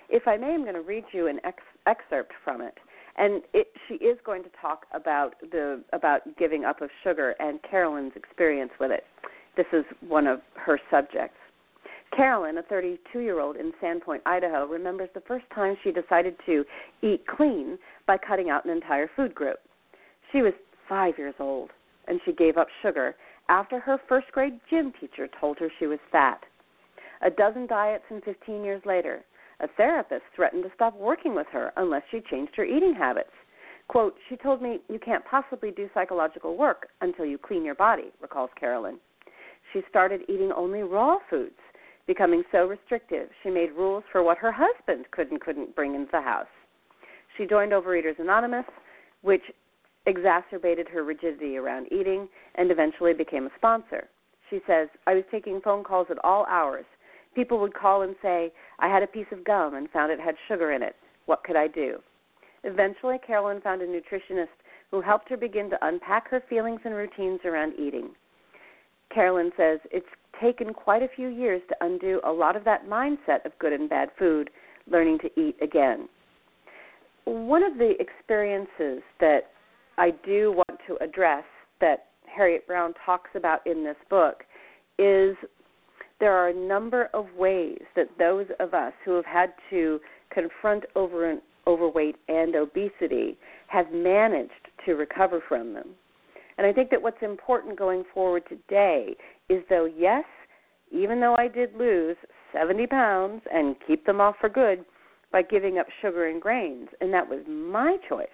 If 0.10 0.28
I 0.28 0.36
may, 0.36 0.48
I'm 0.48 0.64
going 0.64 0.74
to 0.74 0.82
read 0.82 1.06
you 1.14 1.28
an 1.28 1.40
ex- 1.46 1.64
excerpt 1.88 2.34
from 2.44 2.62
it. 2.62 2.78
And 3.18 3.42
it, 3.54 3.68
she 3.88 3.96
is 3.96 4.18
going 4.26 4.44
to 4.44 4.50
talk 4.62 4.86
about 4.94 5.36
the 5.52 5.82
about 5.94 6.22
giving 6.38 6.66
up 6.66 6.82
of 6.82 6.90
sugar 7.04 7.36
and 7.40 7.60
Carolyn's 7.64 8.14
experience 8.16 8.72
with 8.80 8.92
it. 8.92 9.06
This 9.56 9.66
is 9.72 9.86
one 10.08 10.28
of 10.28 10.42
her 10.56 10.80
subjects. 10.90 11.38
Carolyn, 12.16 12.58
a 12.58 12.64
32 12.64 13.20
year 13.20 13.40
old 13.40 13.56
in 13.56 13.72
Sandpoint, 13.82 14.20
Idaho, 14.26 14.66
remembers 14.66 15.10
the 15.14 15.22
first 15.22 15.46
time 15.54 15.78
she 15.84 15.92
decided 15.92 16.36
to 16.46 16.66
eat 17.02 17.26
clean 17.28 17.78
by 18.08 18.18
cutting 18.18 18.50
out 18.50 18.66
an 18.66 18.72
entire 18.72 19.10
food 19.16 19.34
group. 19.34 19.60
She 20.32 20.42
was 20.42 20.54
five 20.88 21.18
years 21.18 21.36
old, 21.40 21.72
and 22.08 22.20
she 22.26 22.34
gave 22.34 22.58
up 22.58 22.68
sugar 22.82 23.16
after 23.50 23.80
her 23.80 24.00
first 24.08 24.32
grade 24.32 24.60
gym 24.70 24.94
teacher 25.00 25.28
told 25.40 25.58
her 25.60 25.70
she 25.78 25.88
was 25.88 26.00
fat. 26.12 26.44
A 27.22 27.30
dozen 27.30 27.68
diets 27.68 28.06
and 28.10 28.24
15 28.24 28.64
years 28.64 28.82
later, 28.86 29.24
a 29.60 29.68
therapist 29.78 30.24
threatened 30.36 30.64
to 30.64 30.72
stop 30.74 30.98
working 30.98 31.36
with 31.36 31.48
her 31.52 31.72
unless 31.78 32.04
she 32.10 32.22
changed 32.22 32.56
her 32.56 32.66
eating 32.66 32.96
habits. 32.96 33.32
Quote, 33.88 34.16
she 34.30 34.38
told 34.38 34.62
me, 34.62 34.80
You 34.90 35.00
can't 35.00 35.26
possibly 35.26 35.72
do 35.72 35.90
psychological 35.94 36.56
work 36.56 36.88
until 37.02 37.26
you 37.26 37.38
clean 37.38 37.64
your 37.64 37.76
body, 37.76 38.12
recalls 38.22 38.50
Carolyn. 38.60 39.00
She 39.74 39.82
started 39.90 40.22
eating 40.30 40.52
only 40.54 40.82
raw 40.82 41.18
foods, 41.30 41.60
becoming 42.08 42.44
so 42.52 42.66
restrictive 42.68 43.30
she 43.44 43.50
made 43.50 43.72
rules 43.72 44.04
for 44.12 44.24
what 44.24 44.38
her 44.38 44.52
husband 44.52 45.06
could 45.12 45.30
and 45.30 45.40
couldn't 45.42 45.76
bring 45.76 45.94
into 45.94 46.12
the 46.12 46.22
house. 46.22 46.48
She 47.38 47.46
joined 47.46 47.72
Overeaters 47.72 48.20
Anonymous, 48.20 48.66
which 49.22 49.44
exacerbated 50.06 50.88
her 50.88 51.04
rigidity 51.04 51.58
around 51.58 51.88
eating 51.92 52.28
and 52.56 52.72
eventually 52.72 53.14
became 53.14 53.46
a 53.46 53.52
sponsor. 53.58 54.08
She 54.50 54.60
says, 54.68 54.90
I 55.08 55.14
was 55.14 55.24
taking 55.32 55.62
phone 55.62 55.84
calls 55.84 56.08
at 56.10 56.24
all 56.24 56.46
hours. 56.48 56.86
People 57.36 57.60
would 57.60 57.74
call 57.74 58.02
and 58.02 58.16
say, 58.22 58.52
I 58.80 58.88
had 58.90 59.04
a 59.04 59.08
piece 59.08 59.28
of 59.32 59.46
gum 59.46 59.76
and 59.76 59.90
found 59.92 60.12
it 60.12 60.20
had 60.20 60.36
sugar 60.48 60.72
in 60.74 60.84
it. 60.84 60.96
What 61.26 61.44
could 61.44 61.56
I 61.56 61.68
do? 61.68 62.00
Eventually, 62.64 63.18
Carolyn 63.26 63.62
found 63.62 63.82
a 63.82 63.88
nutritionist 63.88 64.48
who 64.92 65.02
helped 65.02 65.30
her 65.30 65.38
begin 65.38 65.70
to 65.70 65.78
unpack 65.88 66.30
her 66.30 66.44
feelings 66.50 66.82
and 66.84 66.94
routines 66.94 67.40
around 67.46 67.74
eating. 67.80 68.10
Carolyn 69.14 69.52
says 69.56 69.80
it's 69.92 70.06
taken 70.42 70.74
quite 70.74 71.04
a 71.04 71.10
few 71.16 71.28
years 71.28 71.62
to 71.70 71.76
undo 71.82 72.20
a 72.24 72.32
lot 72.32 72.56
of 72.56 72.64
that 72.66 72.88
mindset 72.88 73.46
of 73.46 73.58
good 73.60 73.74
and 73.74 73.90
bad 73.90 74.10
food, 74.18 74.50
learning 74.90 75.20
to 75.20 75.40
eat 75.40 75.56
again. 75.62 76.10
one 77.26 77.64
of 77.64 77.78
the 77.78 77.94
experiences 78.00 79.04
that 79.20 79.51
I 80.02 80.10
do 80.26 80.52
want 80.52 80.80
to 80.88 80.98
address 81.00 81.44
that 81.80 82.08
Harriet 82.26 82.66
Brown 82.66 82.96
talks 83.06 83.30
about 83.36 83.60
in 83.68 83.84
this 83.84 83.98
book 84.10 84.44
is 84.98 85.36
there 86.20 86.36
are 86.36 86.48
a 86.48 86.56
number 86.56 87.12
of 87.14 87.28
ways 87.38 87.84
that 87.96 88.08
those 88.18 88.48
of 88.60 88.74
us 88.74 88.94
who 89.06 89.12
have 89.12 89.26
had 89.26 89.54
to 89.70 90.00
confront 90.32 90.86
over 90.96 91.38
overweight 91.68 92.16
and 92.30 92.56
obesity 92.56 93.38
have 93.68 93.92
managed 93.92 94.70
to 94.88 94.94
recover 94.94 95.40
from 95.48 95.76
them. 95.76 95.90
And 96.58 96.66
I 96.66 96.74
think 96.74 96.90
that 96.90 97.04
what's 97.04 97.22
important 97.22 97.78
going 97.78 98.04
forward 98.12 98.42
today 98.50 99.16
is 99.50 99.62
though, 99.70 99.86
yes, 99.86 100.26
even 100.92 101.20
though 101.20 101.36
I 101.38 101.48
did 101.48 101.76
lose 101.76 102.18
70 102.54 102.88
pounds 102.88 103.44
and 103.54 103.76
keep 103.86 104.04
them 104.08 104.20
off 104.20 104.38
for 104.42 104.50
good 104.50 104.84
by 105.32 105.44
giving 105.44 105.78
up 105.78 105.86
sugar 106.02 106.28
and 106.28 106.42
grains, 106.42 106.90
and 107.02 107.14
that 107.14 107.30
was 107.30 107.42
my 107.48 107.98
choice, 108.10 108.28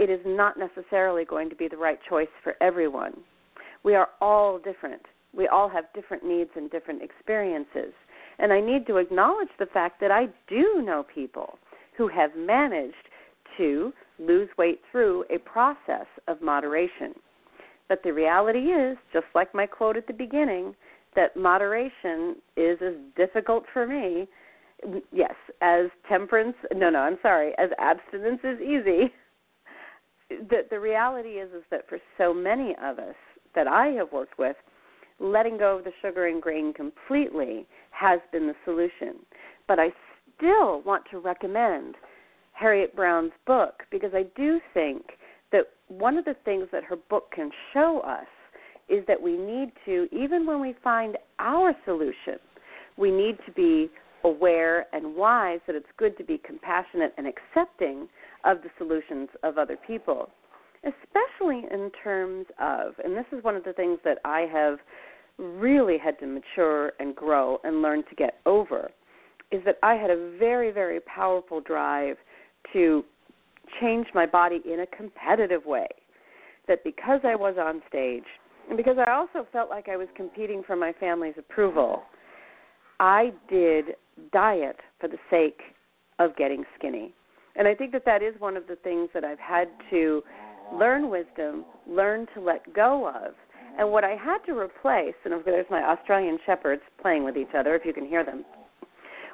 it 0.00 0.08
is 0.08 0.20
not 0.24 0.58
necessarily 0.58 1.26
going 1.26 1.50
to 1.50 1.54
be 1.54 1.68
the 1.68 1.76
right 1.76 1.98
choice 2.08 2.28
for 2.42 2.54
everyone. 2.62 3.12
We 3.84 3.94
are 3.94 4.08
all 4.22 4.58
different. 4.58 5.02
We 5.36 5.46
all 5.46 5.68
have 5.68 5.92
different 5.94 6.24
needs 6.24 6.48
and 6.56 6.70
different 6.70 7.02
experiences. 7.02 7.92
And 8.38 8.50
I 8.50 8.62
need 8.62 8.86
to 8.86 8.96
acknowledge 8.96 9.50
the 9.58 9.66
fact 9.66 10.00
that 10.00 10.10
I 10.10 10.28
do 10.48 10.80
know 10.82 11.04
people 11.14 11.58
who 11.98 12.08
have 12.08 12.30
managed 12.34 12.94
to 13.58 13.92
lose 14.18 14.48
weight 14.56 14.80
through 14.90 15.24
a 15.28 15.38
process 15.38 16.06
of 16.28 16.40
moderation. 16.40 17.12
But 17.86 18.02
the 18.02 18.14
reality 18.14 18.70
is, 18.70 18.96
just 19.12 19.26
like 19.34 19.54
my 19.54 19.66
quote 19.66 19.98
at 19.98 20.06
the 20.06 20.14
beginning, 20.14 20.74
that 21.14 21.36
moderation 21.36 22.36
is 22.56 22.78
as 22.80 22.94
difficult 23.16 23.64
for 23.70 23.86
me, 23.86 24.26
yes, 25.12 25.34
as 25.60 25.86
temperance, 26.08 26.56
no, 26.74 26.88
no, 26.88 27.00
I'm 27.00 27.18
sorry, 27.20 27.52
as 27.58 27.68
abstinence 27.78 28.40
is 28.44 28.60
easy. 28.62 29.12
The, 30.30 30.66
the 30.70 30.80
reality 30.80 31.40
is, 31.40 31.50
is 31.52 31.64
that 31.70 31.88
for 31.88 31.98
so 32.16 32.32
many 32.32 32.74
of 32.82 32.98
us 32.98 33.16
that 33.54 33.66
I 33.66 33.88
have 33.88 34.12
worked 34.12 34.38
with, 34.38 34.56
letting 35.18 35.58
go 35.58 35.78
of 35.78 35.84
the 35.84 35.92
sugar 36.00 36.26
and 36.28 36.40
grain 36.40 36.72
completely 36.72 37.66
has 37.90 38.20
been 38.32 38.46
the 38.46 38.54
solution. 38.64 39.16
But 39.68 39.78
I 39.78 39.92
still 40.36 40.80
want 40.82 41.04
to 41.10 41.18
recommend 41.18 41.96
Harriet 42.52 42.94
Brown's 42.96 43.32
book 43.46 43.82
because 43.90 44.12
I 44.14 44.24
do 44.36 44.60
think 44.72 45.02
that 45.52 45.64
one 45.88 46.16
of 46.16 46.24
the 46.24 46.36
things 46.44 46.68
that 46.72 46.84
her 46.84 46.96
book 46.96 47.30
can 47.32 47.50
show 47.72 48.00
us 48.00 48.26
is 48.88 49.04
that 49.06 49.20
we 49.20 49.36
need 49.36 49.72
to, 49.84 50.08
even 50.12 50.46
when 50.46 50.60
we 50.60 50.74
find 50.82 51.16
our 51.38 51.74
solution, 51.84 52.38
we 52.96 53.10
need 53.10 53.38
to 53.46 53.52
be 53.52 53.90
aware 54.24 54.86
and 54.92 55.14
wise 55.14 55.60
that 55.66 55.76
it's 55.76 55.86
good 55.96 56.16
to 56.18 56.24
be 56.24 56.38
compassionate 56.44 57.14
and 57.16 57.26
accepting 57.26 58.08
of 58.44 58.62
the 58.62 58.70
solutions 58.78 59.28
of 59.42 59.58
other 59.58 59.76
people, 59.86 60.30
especially 60.84 61.64
in 61.70 61.90
terms 62.02 62.46
of, 62.60 62.94
and 63.04 63.16
this 63.16 63.26
is 63.32 63.42
one 63.44 63.56
of 63.56 63.64
the 63.64 63.72
things 63.72 63.98
that 64.04 64.18
I 64.24 64.40
have 64.52 64.78
really 65.38 65.98
had 65.98 66.18
to 66.20 66.26
mature 66.26 66.92
and 67.00 67.14
grow 67.14 67.58
and 67.64 67.82
learn 67.82 68.02
to 68.08 68.14
get 68.14 68.40
over, 68.46 68.90
is 69.50 69.62
that 69.64 69.78
I 69.82 69.94
had 69.94 70.10
a 70.10 70.36
very, 70.38 70.70
very 70.70 71.00
powerful 71.00 71.60
drive 71.60 72.16
to 72.72 73.04
change 73.80 74.06
my 74.14 74.26
body 74.26 74.60
in 74.64 74.80
a 74.80 74.86
competitive 74.86 75.64
way. 75.64 75.88
That 76.68 76.84
because 76.84 77.20
I 77.24 77.34
was 77.34 77.56
on 77.58 77.82
stage, 77.88 78.24
and 78.68 78.76
because 78.76 78.96
I 79.04 79.10
also 79.10 79.46
felt 79.50 79.70
like 79.70 79.88
I 79.88 79.96
was 79.96 80.08
competing 80.14 80.62
for 80.64 80.76
my 80.76 80.92
family's 81.00 81.34
approval, 81.36 82.02
I 83.00 83.32
did 83.48 83.96
diet 84.32 84.76
for 85.00 85.08
the 85.08 85.18
sake 85.30 85.60
of 86.18 86.36
getting 86.36 86.64
skinny. 86.78 87.14
And 87.56 87.66
I 87.66 87.74
think 87.74 87.92
that 87.92 88.04
that 88.04 88.22
is 88.22 88.34
one 88.38 88.56
of 88.56 88.66
the 88.66 88.76
things 88.76 89.08
that 89.14 89.24
I've 89.24 89.38
had 89.38 89.68
to 89.90 90.22
learn 90.72 91.10
wisdom, 91.10 91.64
learn 91.86 92.26
to 92.34 92.40
let 92.40 92.72
go 92.74 93.08
of. 93.08 93.34
And 93.78 93.90
what 93.90 94.04
I 94.04 94.16
had 94.16 94.38
to 94.46 94.58
replace, 94.58 95.14
and 95.24 95.34
there's 95.44 95.66
my 95.70 95.82
Australian 95.82 96.38
shepherds 96.46 96.82
playing 97.00 97.24
with 97.24 97.36
each 97.36 97.54
other, 97.56 97.74
if 97.74 97.84
you 97.84 97.92
can 97.92 98.06
hear 98.06 98.24
them. 98.24 98.44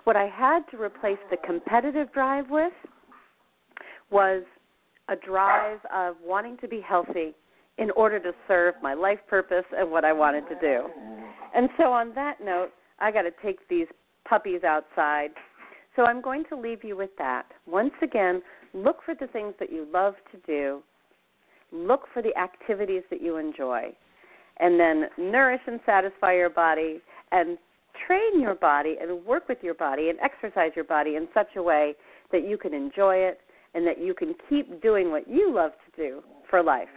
What 0.04 0.16
I 0.16 0.26
had 0.26 0.60
to 0.70 0.80
replace 0.80 1.18
the 1.30 1.36
competitive 1.38 2.12
drive 2.12 2.48
with 2.48 2.72
was 4.10 4.42
a 5.08 5.16
drive 5.16 5.78
of 5.92 6.16
wanting 6.24 6.56
to 6.58 6.68
be 6.68 6.80
healthy 6.80 7.34
in 7.78 7.90
order 7.92 8.18
to 8.18 8.32
serve 8.48 8.74
my 8.82 8.94
life 8.94 9.18
purpose 9.28 9.64
and 9.76 9.90
what 9.90 10.04
I 10.04 10.12
wanted 10.12 10.48
to 10.48 10.54
do. 10.60 10.88
And 11.54 11.68
so, 11.76 11.92
on 11.92 12.14
that 12.14 12.36
note, 12.42 12.70
I 12.98 13.10
got 13.10 13.22
to 13.22 13.32
take 13.42 13.68
these 13.68 13.86
puppies 14.28 14.64
outside. 14.64 15.30
So, 15.96 16.04
I'm 16.04 16.20
going 16.20 16.44
to 16.50 16.56
leave 16.56 16.84
you 16.84 16.96
with 16.96 17.10
that. 17.18 17.46
Once 17.66 17.94
again, 18.02 18.42
look 18.74 18.98
for 19.04 19.14
the 19.14 19.26
things 19.28 19.54
that 19.58 19.72
you 19.72 19.86
love 19.92 20.14
to 20.30 20.38
do, 20.46 20.82
look 21.72 22.02
for 22.12 22.22
the 22.22 22.36
activities 22.36 23.02
that 23.10 23.22
you 23.22 23.38
enjoy, 23.38 23.94
and 24.58 24.78
then 24.78 25.06
nourish 25.18 25.60
and 25.66 25.80
satisfy 25.86 26.34
your 26.34 26.50
body 26.50 27.00
and 27.32 27.58
train 28.06 28.40
your 28.40 28.54
body 28.54 28.96
and 29.00 29.24
work 29.24 29.48
with 29.48 29.58
your 29.62 29.74
body 29.74 30.10
and 30.10 30.18
exercise 30.20 30.70
your 30.74 30.84
body 30.84 31.16
in 31.16 31.28
such 31.34 31.48
a 31.56 31.62
way 31.62 31.94
that 32.32 32.46
you 32.46 32.58
can 32.58 32.74
enjoy 32.74 33.16
it 33.16 33.40
and 33.74 33.86
that 33.86 34.00
you 34.00 34.14
can 34.14 34.34
keep 34.48 34.82
doing 34.82 35.10
what 35.10 35.28
you 35.28 35.52
love 35.52 35.72
to 35.72 36.02
do 36.02 36.22
for 36.48 36.62
life. 36.62 36.88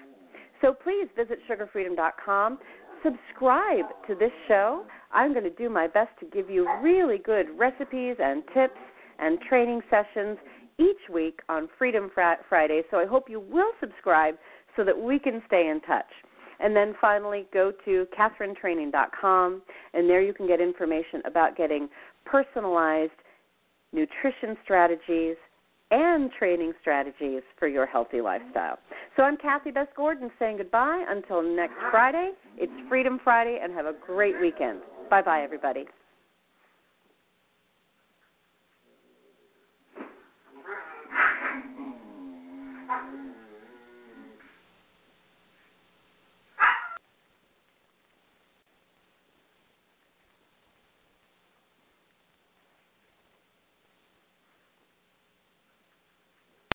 So 0.62 0.74
please 0.74 1.08
visit 1.16 1.40
sugarfreedom.com. 1.50 2.60
Subscribe 3.04 3.86
to 4.08 4.16
this 4.16 4.32
show. 4.48 4.84
I'm 5.12 5.34
going 5.34 5.44
to 5.44 5.50
do 5.50 5.70
my 5.70 5.88
best 5.88 6.12
to 6.20 6.26
give 6.26 6.50
you 6.50 6.68
really 6.82 7.18
good 7.18 7.48
recipes 7.58 8.16
and 8.20 8.44
tips 8.54 8.78
and 9.20 9.40
training 9.42 9.82
sessions 9.90 10.38
each 10.78 11.10
week 11.12 11.40
on 11.50 11.68
Freedom 11.78 12.10
Friday. 12.14 12.84
So 12.92 12.98
I 12.98 13.06
hope 13.06 13.30
you 13.30 13.40
will 13.40 13.72
subscribe 13.80 14.36
so 14.76 14.84
that 14.84 14.98
we 14.98 15.20
can 15.20 15.42
stay 15.48 15.68
in 15.68 15.82
touch. 15.82 16.06
And 16.62 16.76
then 16.76 16.94
finally, 17.00 17.48
go 17.54 17.72
to 17.86 18.06
catherinetraining.com, 18.18 19.62
and 19.94 20.10
there 20.10 20.22
you 20.22 20.34
can 20.34 20.48
get 20.48 20.60
information 20.60 21.22
about 21.26 21.56
getting 21.56 21.88
personalized 22.26 23.12
nutrition 23.94 24.58
strategies 24.64 25.36
and 25.92 26.30
training 26.38 26.74
strategies 26.82 27.42
for 27.58 27.68
your 27.68 27.86
healthy 27.86 28.22
lifestyle. 28.22 28.78
So 29.16 29.24
I'm 29.24 29.38
Cathy 29.38 29.72
Best 29.72 29.96
Gordon 29.96 30.30
saying 30.38 30.58
goodbye 30.58 31.04
until 31.10 31.42
next 31.42 31.76
Friday. 31.90 32.32
It's 32.58 32.72
Freedom 32.88 33.20
Friday, 33.24 33.60
and 33.62 33.74
have 33.74 33.86
a 33.86 33.96
great 34.06 34.40
weekend. 34.40 34.82
Bye 35.10 35.24
bye, 35.24 35.42
everybody. 35.44 35.88